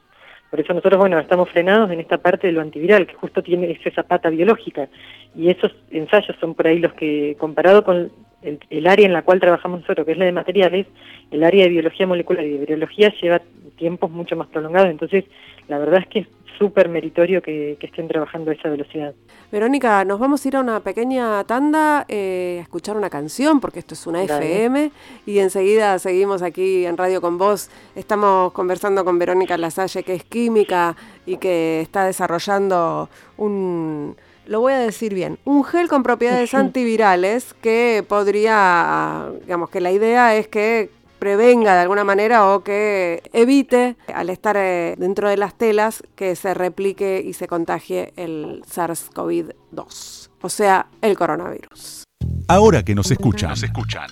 [0.51, 3.78] Por eso nosotros, bueno, estamos frenados en esta parte de lo antiviral, que justo tiene
[3.84, 4.88] esa pata biológica.
[5.36, 8.11] Y esos ensayos son por ahí los que, comparado con
[8.42, 10.86] el, área en la cual trabajamos nosotros, que es la de materiales,
[11.30, 13.42] el área de biología molecular y de biología lleva
[13.79, 14.91] tiempos mucho más prolongados.
[14.91, 15.24] Entonces,
[15.68, 19.14] la verdad es que es súper meritorio que, estén trabajando a esa velocidad.
[19.51, 23.79] Verónica, nos vamos a ir a una pequeña tanda eh, a escuchar una canción, porque
[23.79, 24.91] esto es una FM,
[25.24, 27.70] y enseguida seguimos aquí en Radio con Vos.
[27.95, 34.16] Estamos conversando con Verónica Lasalle, que es química y que está desarrollando un
[34.49, 39.93] lo voy a decir bien, un gel con propiedades antivirales que podría, digamos que la
[39.93, 45.37] idea es que prevenga de alguna manera o que evite, al estar eh, dentro de
[45.37, 52.05] las telas, que se replique y se contagie el SARS-CoV-2, o sea, el coronavirus.
[52.49, 54.09] Ahora que nos escuchan, nos escuchan.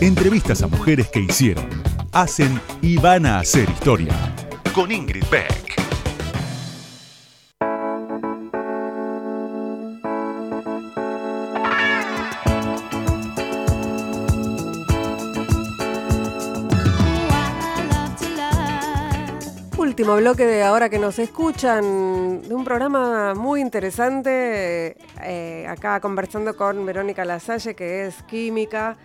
[0.00, 1.68] Entrevistas a mujeres que hicieron,
[2.12, 4.14] hacen y van a hacer historia.
[4.74, 5.97] Con Ingrid Beck.
[19.98, 26.56] Último bloque de ahora que nos escuchan, de un programa muy interesante, eh, acá conversando
[26.56, 28.96] con Verónica Lasalle, que es química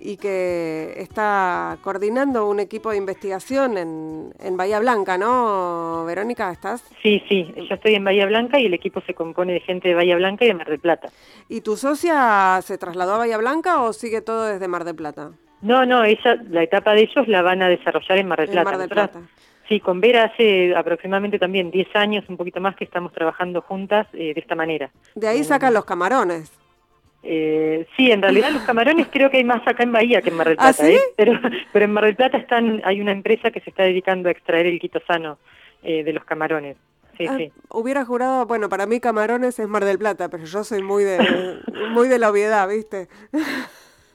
[0.00, 6.06] y que está coordinando un equipo de investigación en, en, Bahía Blanca, ¿no?
[6.06, 6.82] Verónica, ¿estás?
[7.02, 9.94] Sí, sí, yo estoy en Bahía Blanca y el equipo se compone de gente de
[9.94, 11.10] Bahía Blanca y de Mar del Plata.
[11.50, 15.32] ¿Y tu socia se trasladó a Bahía Blanca o sigue todo desde Mar del Plata?
[15.60, 18.64] No, no, ella, la etapa de ellos la van a desarrollar en Mar del Plata.
[18.64, 19.20] Mar del Plata.
[19.68, 24.06] Sí, con Vera hace aproximadamente también 10 años, un poquito más, que estamos trabajando juntas
[24.14, 24.90] eh, de esta manera.
[25.14, 26.50] De ahí sacan los camarones.
[27.22, 30.36] Eh, sí, en realidad los camarones creo que hay más acá en Bahía que en
[30.36, 31.00] Mar del ¿Ah, Plata, ¿eh?
[31.16, 31.38] pero,
[31.72, 34.66] pero en Mar del Plata están, hay una empresa que se está dedicando a extraer
[34.66, 35.38] el quitosano
[35.82, 36.76] eh, de los camarones.
[37.18, 37.52] Sí, ah, sí.
[37.70, 41.18] Hubiera jurado, bueno, para mí camarones es Mar del Plata, pero yo soy muy de,
[41.90, 43.08] muy de la obviedad, ¿viste?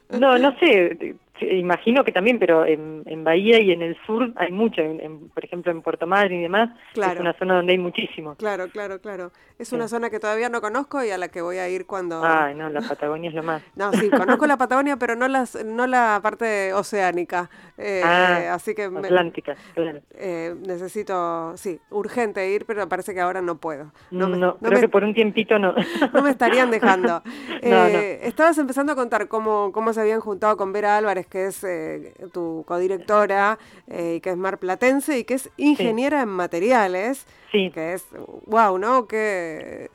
[0.10, 4.52] No, no sé, imagino que también, pero en, en, Bahía y en el sur hay
[4.52, 7.16] mucho, en, por ejemplo en Puerto Madryn y demás, claro.
[7.16, 8.36] es una zona donde hay muchísimo.
[8.36, 9.32] Claro, claro, claro.
[9.60, 12.22] Es una zona que todavía no conozco y a la que voy a ir cuando...
[12.24, 13.64] Ay, no, la Patagonia es lo más.
[13.76, 17.50] no, sí, conozco la Patagonia, pero no, las, no la parte oceánica.
[17.78, 20.02] Eh, ah, así que Atlántica, claro.
[20.12, 23.92] Eh, necesito, sí, urgente ir, pero parece que ahora no puedo.
[24.12, 25.74] No, no, creo que por un tiempito no.
[26.14, 27.22] no me estarían dejando.
[27.64, 31.47] no, eh, estabas empezando a contar cómo, cómo se habían juntado con Vera Álvarez, que
[31.47, 33.57] es eh, tu codirectora,
[33.88, 37.71] eh, que es marplatense y que es ingeniera en materiales, sí.
[37.74, 38.05] que es,
[38.45, 39.07] wow, ¿no?
[39.07, 39.89] Qué,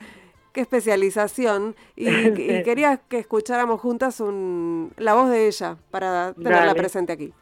[0.53, 1.75] qué especialización.
[1.95, 6.79] Y, y, quería que escucháramos juntas un, la voz de ella para tenerla Dale.
[6.79, 7.33] presente aquí.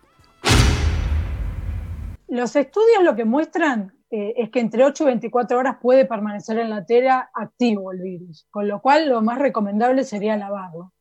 [2.27, 6.59] Los estudios lo que muestran eh, es que entre 8 y 24 horas puede permanecer
[6.59, 10.93] en la tela activo el virus, con lo cual lo más recomendable sería lavarlo.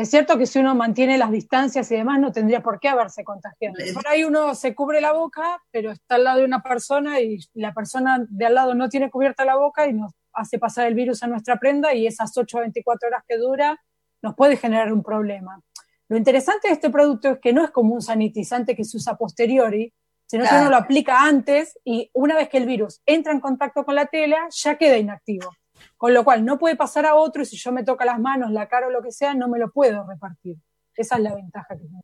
[0.00, 3.22] Es cierto que si uno mantiene las distancias y demás no tendría por qué haberse
[3.22, 3.74] contagiado.
[3.92, 7.38] Por ahí uno se cubre la boca, pero está al lado de una persona y
[7.52, 10.94] la persona de al lado no tiene cubierta la boca y nos hace pasar el
[10.94, 13.78] virus a nuestra prenda y esas 8 a 24 horas que dura
[14.22, 15.60] nos puede generar un problema.
[16.08, 19.18] Lo interesante de este producto es que no es como un sanitizante que se usa
[19.18, 19.92] posteriori,
[20.24, 20.56] sino claro.
[20.56, 23.96] que uno lo aplica antes y una vez que el virus entra en contacto con
[23.96, 25.50] la tela, ya queda inactivo.
[25.96, 28.50] Con lo cual no puede pasar a otro y si yo me toca las manos,
[28.50, 30.56] la cara o lo que sea, no me lo puedo repartir.
[30.94, 32.00] Esa es la ventaja que tengo.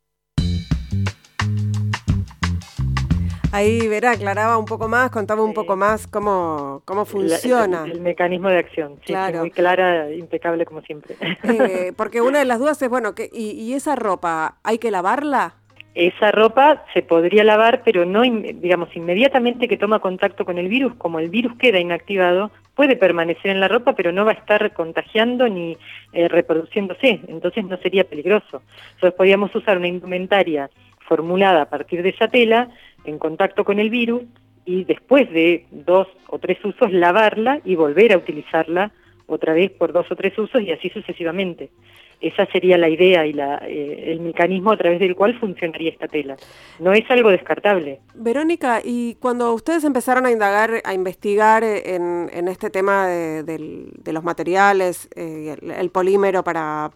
[3.53, 7.83] Ahí verá, aclaraba un poco más, contaba un poco más cómo, cómo funciona.
[7.83, 9.39] El, el, el mecanismo de acción, sí, claro.
[9.39, 11.15] muy clara, impecable como siempre.
[11.43, 14.91] Eh, porque una de las dudas es, bueno, que, y, ¿y esa ropa hay que
[14.91, 15.55] lavarla?
[15.97, 20.93] Esa ropa se podría lavar, pero no, digamos, inmediatamente que toma contacto con el virus,
[20.93, 24.73] como el virus queda inactivado, puede permanecer en la ropa, pero no va a estar
[24.73, 25.75] contagiando ni
[26.13, 28.61] eh, reproduciéndose, entonces no sería peligroso.
[28.93, 30.69] Entonces podríamos usar una indumentaria
[30.99, 32.69] formulada a partir de esa tela,
[33.03, 34.21] en contacto con el virus,
[34.65, 38.91] y después de dos o tres usos lavarla y volver a utilizarla
[39.25, 41.71] otra vez por dos o tres usos y así sucesivamente.
[42.19, 46.07] Esa sería la idea y la, eh, el mecanismo a través del cual funcionaría esta
[46.07, 46.35] tela.
[46.79, 47.99] No es algo descartable.
[48.15, 54.23] Verónica, y cuando ustedes empezaron a indagar, a investigar en, en este tema de, los
[54.23, 56.89] materiales, eh, el, polímero para,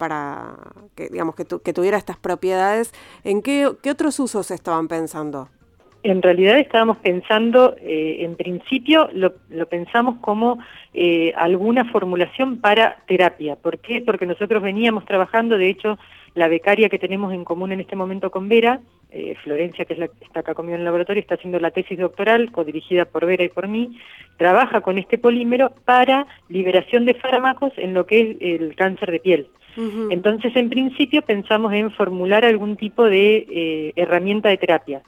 [0.95, 2.91] que, digamos, que, tu, que tuviera estas propiedades,
[3.23, 5.49] ¿en qué otros usos estaban pensando?
[6.03, 10.57] En realidad estábamos pensando, eh, en principio lo, lo pensamos como
[10.93, 13.55] eh, alguna formulación para terapia.
[13.55, 14.01] ¿Por qué?
[14.01, 15.99] Porque nosotros veníamos trabajando, de hecho
[16.33, 18.79] la becaria que tenemos en común en este momento con Vera,
[19.11, 21.71] eh, Florencia, que es la que está acá conmigo en el laboratorio, está haciendo la
[21.71, 23.99] tesis doctoral, codirigida por Vera y por mí,
[24.37, 29.19] trabaja con este polímero para liberación de fármacos en lo que es el cáncer de
[29.19, 29.47] piel.
[30.09, 35.01] Entonces, en principio, pensamos en formular algún tipo de eh, herramienta de terapia.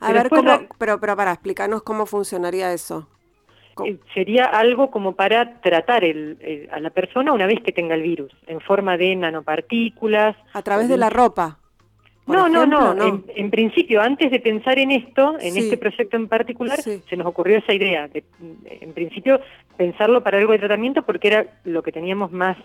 [0.00, 3.08] A ver, cómo, pero, pero para explicarnos cómo funcionaría eso.
[3.84, 8.02] Eh, sería algo como para tratar el, a la persona una vez que tenga el
[8.02, 10.36] virus, en forma de nanopartículas.
[10.52, 11.58] A través de la ropa.
[12.28, 16.78] No, no, no, En, principio, antes de pensar en esto, en este proyecto en particular,
[16.78, 18.06] se nos ocurrió esa idea.
[18.06, 18.22] De,
[18.66, 19.40] en principio,
[19.78, 22.58] pensarlo para algo de tratamiento porque era lo que teníamos más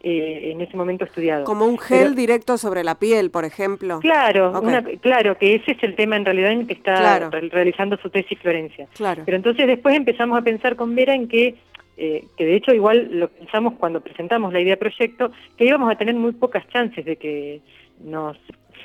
[0.00, 1.44] eh, en ese momento estudiado.
[1.44, 3.98] Como un gel directo sobre la piel, por ejemplo.
[3.98, 4.52] Claro,
[5.00, 8.86] claro, que ese es el tema en realidad en que está realizando su tesis Florencia.
[8.94, 9.22] Claro.
[9.24, 11.56] Pero entonces después empezamos a pensar con Vera en que,
[11.96, 15.98] eh, que de hecho igual lo pensamos cuando presentamos la idea proyecto, que íbamos a
[15.98, 17.60] tener muy pocas chances de que
[17.98, 18.36] nos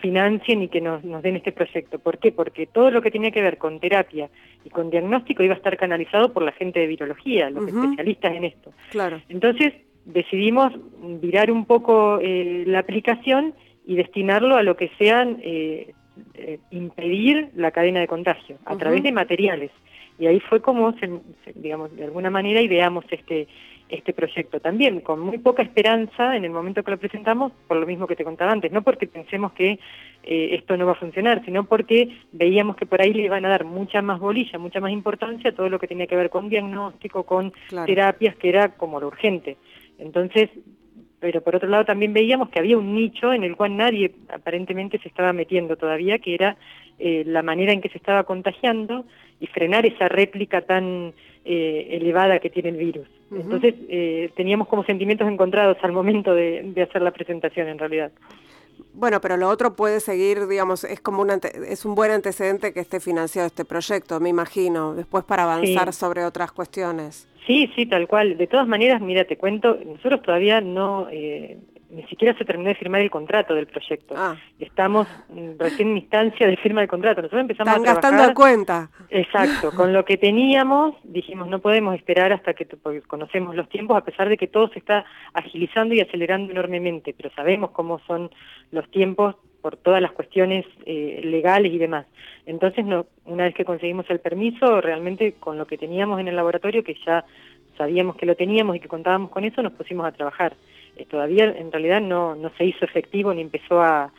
[0.02, 2.00] financien y que nos, nos den este proyecto.
[2.00, 2.32] ¿Por qué?
[2.32, 4.32] Porque todo lo que tenía que ver con terapia
[4.66, 8.44] y con diagnóstico iba a estar canalizado por la gente de virología, los especialistas en
[8.46, 8.74] esto.
[8.90, 9.22] Claro.
[9.30, 9.74] Entonces,
[10.06, 10.74] decidimos
[11.22, 13.54] virar un poco eh, la aplicación
[13.86, 15.94] y destinarlo a lo que sean eh,
[16.36, 19.72] eh, impedir la cadena de contagio a través de materiales.
[20.20, 20.94] Y ahí fue como,
[21.56, 23.48] digamos, de alguna manera ideamos este,
[23.90, 27.88] este proyecto también, con muy poca esperanza en el momento que lo presentamos, por lo
[27.88, 29.80] mismo que te contaba antes, no porque pensemos que
[30.22, 33.66] esto no va a funcionar, sino porque veíamos que por ahí le iban a dar
[33.66, 37.24] mucha más bolilla, mucha más importancia a todo lo que tenía que ver con diagnóstico,
[37.24, 37.52] con
[37.86, 39.58] terapias, que era como lo urgente.
[39.98, 40.50] Entonces,
[41.20, 45.00] pero por otro lado también veíamos que había un nicho en el cual nadie aparentemente
[45.00, 46.58] se estaba metiendo todavía, que era
[47.00, 49.06] eh, la manera en que se estaba contagiando
[49.40, 51.14] y frenar esa réplica tan
[51.46, 53.08] eh, elevada que tiene el virus.
[53.32, 58.12] Entonces eh, teníamos como sentimientos encontrados al momento de, hacer la presentación en realidad.
[58.94, 62.80] Bueno, pero lo otro puede seguir, digamos, es como un es un buen antecedente que
[62.80, 67.28] esté financiado este proyecto, me imagino, después para avanzar sobre otras cuestiones.
[67.46, 68.38] Sí, sí, tal cual.
[68.38, 71.58] De todas maneras, mira, te cuento, nosotros todavía no, eh,
[71.94, 74.16] ni siquiera se terminó de firmar el contrato del proyecto.
[74.18, 74.36] Ah.
[74.60, 77.22] Estamos mm, recién en instancia de firma del contrato.
[77.22, 78.90] Nosotros empezamos Están a trabajar, gastando cuenta.
[79.10, 79.72] Exacto.
[79.76, 82.68] Con lo que teníamos, dijimos, no podemos esperar hasta que
[83.08, 87.30] conocemos los tiempos, a pesar de que todo se está agilizando y acelerando enormemente, pero
[87.36, 88.32] sabemos cómo son
[88.72, 92.06] los tiempos por todas las cuestiones eh, legales y demás.
[92.46, 96.36] Entonces, no, una vez que conseguimos el permiso, realmente con lo que teníamos en el
[96.36, 97.24] laboratorio, que ya
[97.78, 100.54] sabíamos que lo teníamos y que contábamos con eso, nos pusimos a trabajar.
[100.98, 104.12] Eh, todavía en realidad no, no se hizo efectivo ni empezó a,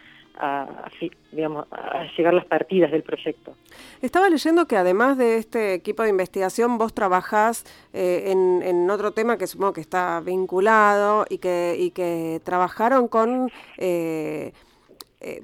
[2.17, 3.55] llegar las partidas del proyecto.
[4.03, 9.13] Estaba leyendo que además de este equipo de investigación, vos trabajás eh, en, en, otro
[9.13, 13.49] tema que supongo que está vinculado y que, y que trabajaron con...
[13.79, 14.53] Eh,
[15.25, 15.43] eh,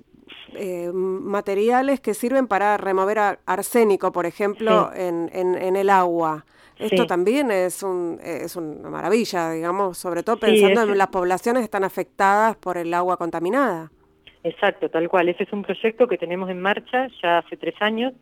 [0.55, 6.45] eh, materiales que sirven para remover arsénico, por ejemplo, en, en, el agua.
[6.79, 11.65] Esto también es, un, es una maravilla, digamos, sobre todo pensando en las poblaciones que
[11.65, 13.91] están afectadas por el agua contaminada.
[14.43, 15.29] Exacto, tal cual.
[15.29, 18.15] Ese es un proyecto que tenemos en marcha ya hace tres años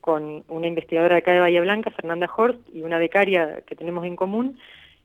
[0.00, 4.04] con una investigadora de acá de Bahía Blanca, Fernanda Horst, y una becaria que tenemos
[4.06, 4.58] en común,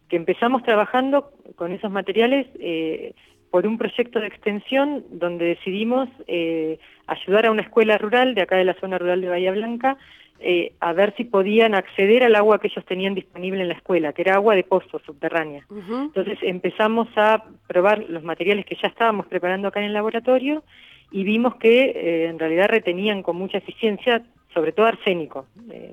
[0.10, 3.14] que empezamos trabajando con esos materiales eh,
[3.56, 6.78] por un proyecto de extensión donde decidimos eh,
[7.08, 9.96] ayudar a una escuela rural de acá de la zona rural de Bahía Blanca
[10.42, 14.12] eh, a ver si podían acceder al agua que ellos tenían disponible en la escuela,
[14.12, 15.66] que era agua de pozo subterránea.
[15.70, 20.62] Entonces empezamos a probar los materiales que ya estábamos preparando acá en el laboratorio
[21.10, 24.22] y vimos que eh, en realidad retenían con mucha eficiencia,
[24.56, 25.46] sobre todo arsénico.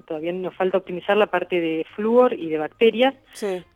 [0.07, 3.15] todavía nos falta optimizar la parte de flúor y de bacterias,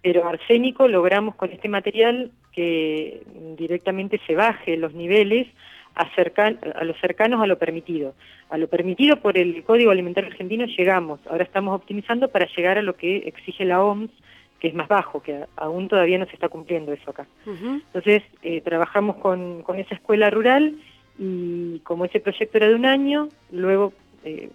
[0.00, 3.22] pero arsénico logramos con este material que
[3.58, 5.48] directamente se baje los niveles
[5.96, 6.08] a,
[6.74, 8.14] a los cercanos a lo permitido.
[8.48, 12.82] A lo permitido por el Código Alimentario Argentino llegamos, ahora estamos optimizando para llegar a
[12.82, 14.10] lo que exige la OMS,
[14.60, 17.26] que es más bajo, que aún todavía no se está cumpliendo eso acá.
[17.44, 20.76] Entonces, eh, trabajamos con, con, esa escuela rural
[21.18, 23.92] y como ese proyecto era de un año, luego
[24.24, 24.50] eh,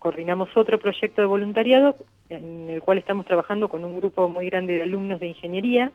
[0.00, 1.94] coordinamos otro proyecto de voluntariado
[2.30, 5.92] en el cual estamos trabajando con un grupo muy grande de alumnos de ingeniería,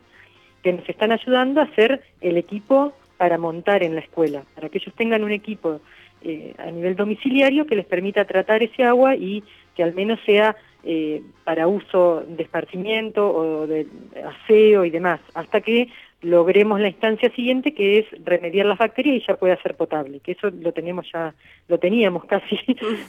[0.62, 4.78] que nos están ayudando a hacer el equipo para montar en la escuela, para que
[4.78, 5.80] ellos tengan un equipo
[6.22, 9.42] eh, a nivel domiciliario que les permita tratar ese agua y
[9.74, 13.88] que al menos sea eh, para uso de esparcimiento o de
[14.24, 15.88] aseo y demás, hasta que
[16.22, 20.32] logremos la instancia siguiente que es remediar las bacterias y ya pueda ser potable, que
[20.32, 21.34] eso lo tenemos ya,
[21.68, 22.58] lo teníamos casi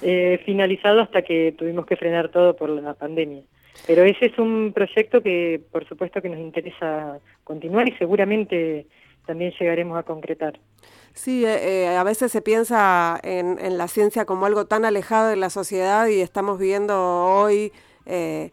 [0.01, 3.41] eh, finalizado hasta que tuvimos que frenar todo por la pandemia.
[3.85, 8.87] Pero ese es un proyecto que por supuesto que nos interesa continuar y seguramente
[9.25, 10.59] también llegaremos a concretar.
[11.13, 15.29] Sí, eh, eh, a veces se piensa en, en, la ciencia como algo tan alejado
[15.29, 17.71] de la sociedad y estamos viendo hoy
[18.05, 18.51] eh,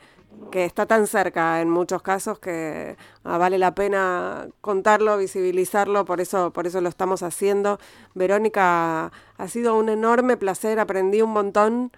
[0.50, 6.20] que está tan cerca en muchos casos que ah, vale la pena contarlo, visibilizarlo, por
[6.20, 7.78] eso, por eso lo estamos haciendo.
[8.14, 11.90] Verónica, ha sido un enorme placer, aprendí un montón.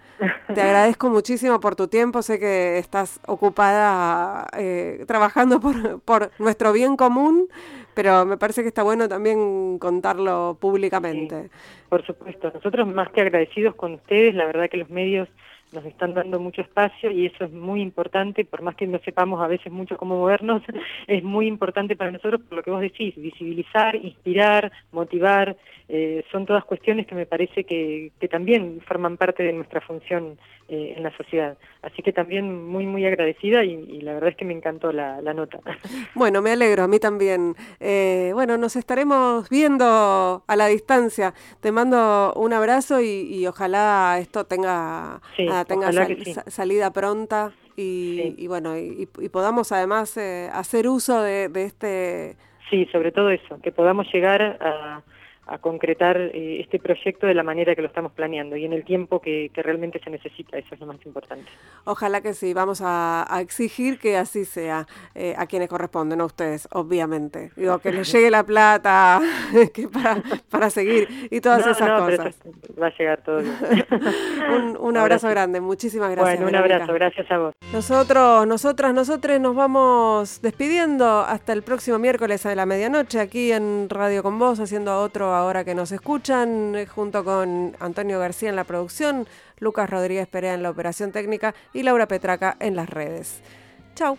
[0.53, 6.73] Te agradezco muchísimo por tu tiempo, sé que estás ocupada eh, trabajando por, por, nuestro
[6.73, 7.47] bien común,
[7.93, 11.43] pero me parece que está bueno también contarlo públicamente.
[11.43, 11.49] Sí,
[11.89, 15.29] por supuesto, nosotros más que agradecidos con ustedes, la verdad que los medios
[15.71, 19.41] nos están dando mucho espacio y eso es muy importante, por más que no sepamos
[19.41, 20.61] a veces mucho cómo movernos,
[21.07, 25.57] es muy importante para nosotros por lo que vos decís, visibilizar, inspirar, motivar,
[25.89, 30.37] eh, son todas cuestiones que me parece que, que también forman parte de nuestra función
[30.69, 31.57] eh, en la sociedad.
[31.81, 35.21] Así que también muy, muy agradecida y, y la verdad es que me encantó la,
[35.21, 35.59] la, nota.
[36.13, 37.55] Bueno, me alegro, a mí también.
[37.79, 41.33] Eh, bueno, nos estaremos viendo a la distancia.
[41.61, 46.35] Te mando un abrazo y, y ojalá esto tenga, sí, tenga sal, sí.
[46.47, 47.51] salida pronta.
[47.75, 48.35] Y, sí.
[48.37, 52.37] y bueno, y, y, podamos además eh, hacer uso de, de este...
[52.69, 55.01] Sí, sobre todo eso, que podamos llegar a,
[55.47, 58.83] a concretar eh, este proyecto de la manera que lo estamos planeando y en el
[58.83, 61.45] tiempo que, que, realmente se necesita, eso es lo más importante.
[61.85, 66.25] Ojalá que sí, vamos a, a exigir que así sea, eh, a quienes corresponden, a
[66.25, 67.51] ustedes, obviamente.
[67.55, 69.21] Digo, que les llegue la plata
[69.73, 72.39] que para, para seguir y todas no, esas no, cosas.
[72.81, 73.55] va a llegar todo bien.
[74.51, 76.41] un, un, abrazo grande, muchísimas gracias.
[76.41, 77.55] Bueno, un abrazo, gracias a vos.
[77.71, 83.87] Nosotros, nosotras, nosotros nos vamos despidiendo hasta el próximo miércoles a la medianoche aquí en
[83.89, 88.55] Radio con Vos, haciendo otro ahora que nos escuchan, eh, junto con Antonio García en
[88.55, 89.27] la producción,
[89.59, 93.41] Lucas Rodríguez Perea en la operación técnica y Laura Petraca en las redes.
[93.95, 94.17] Chau.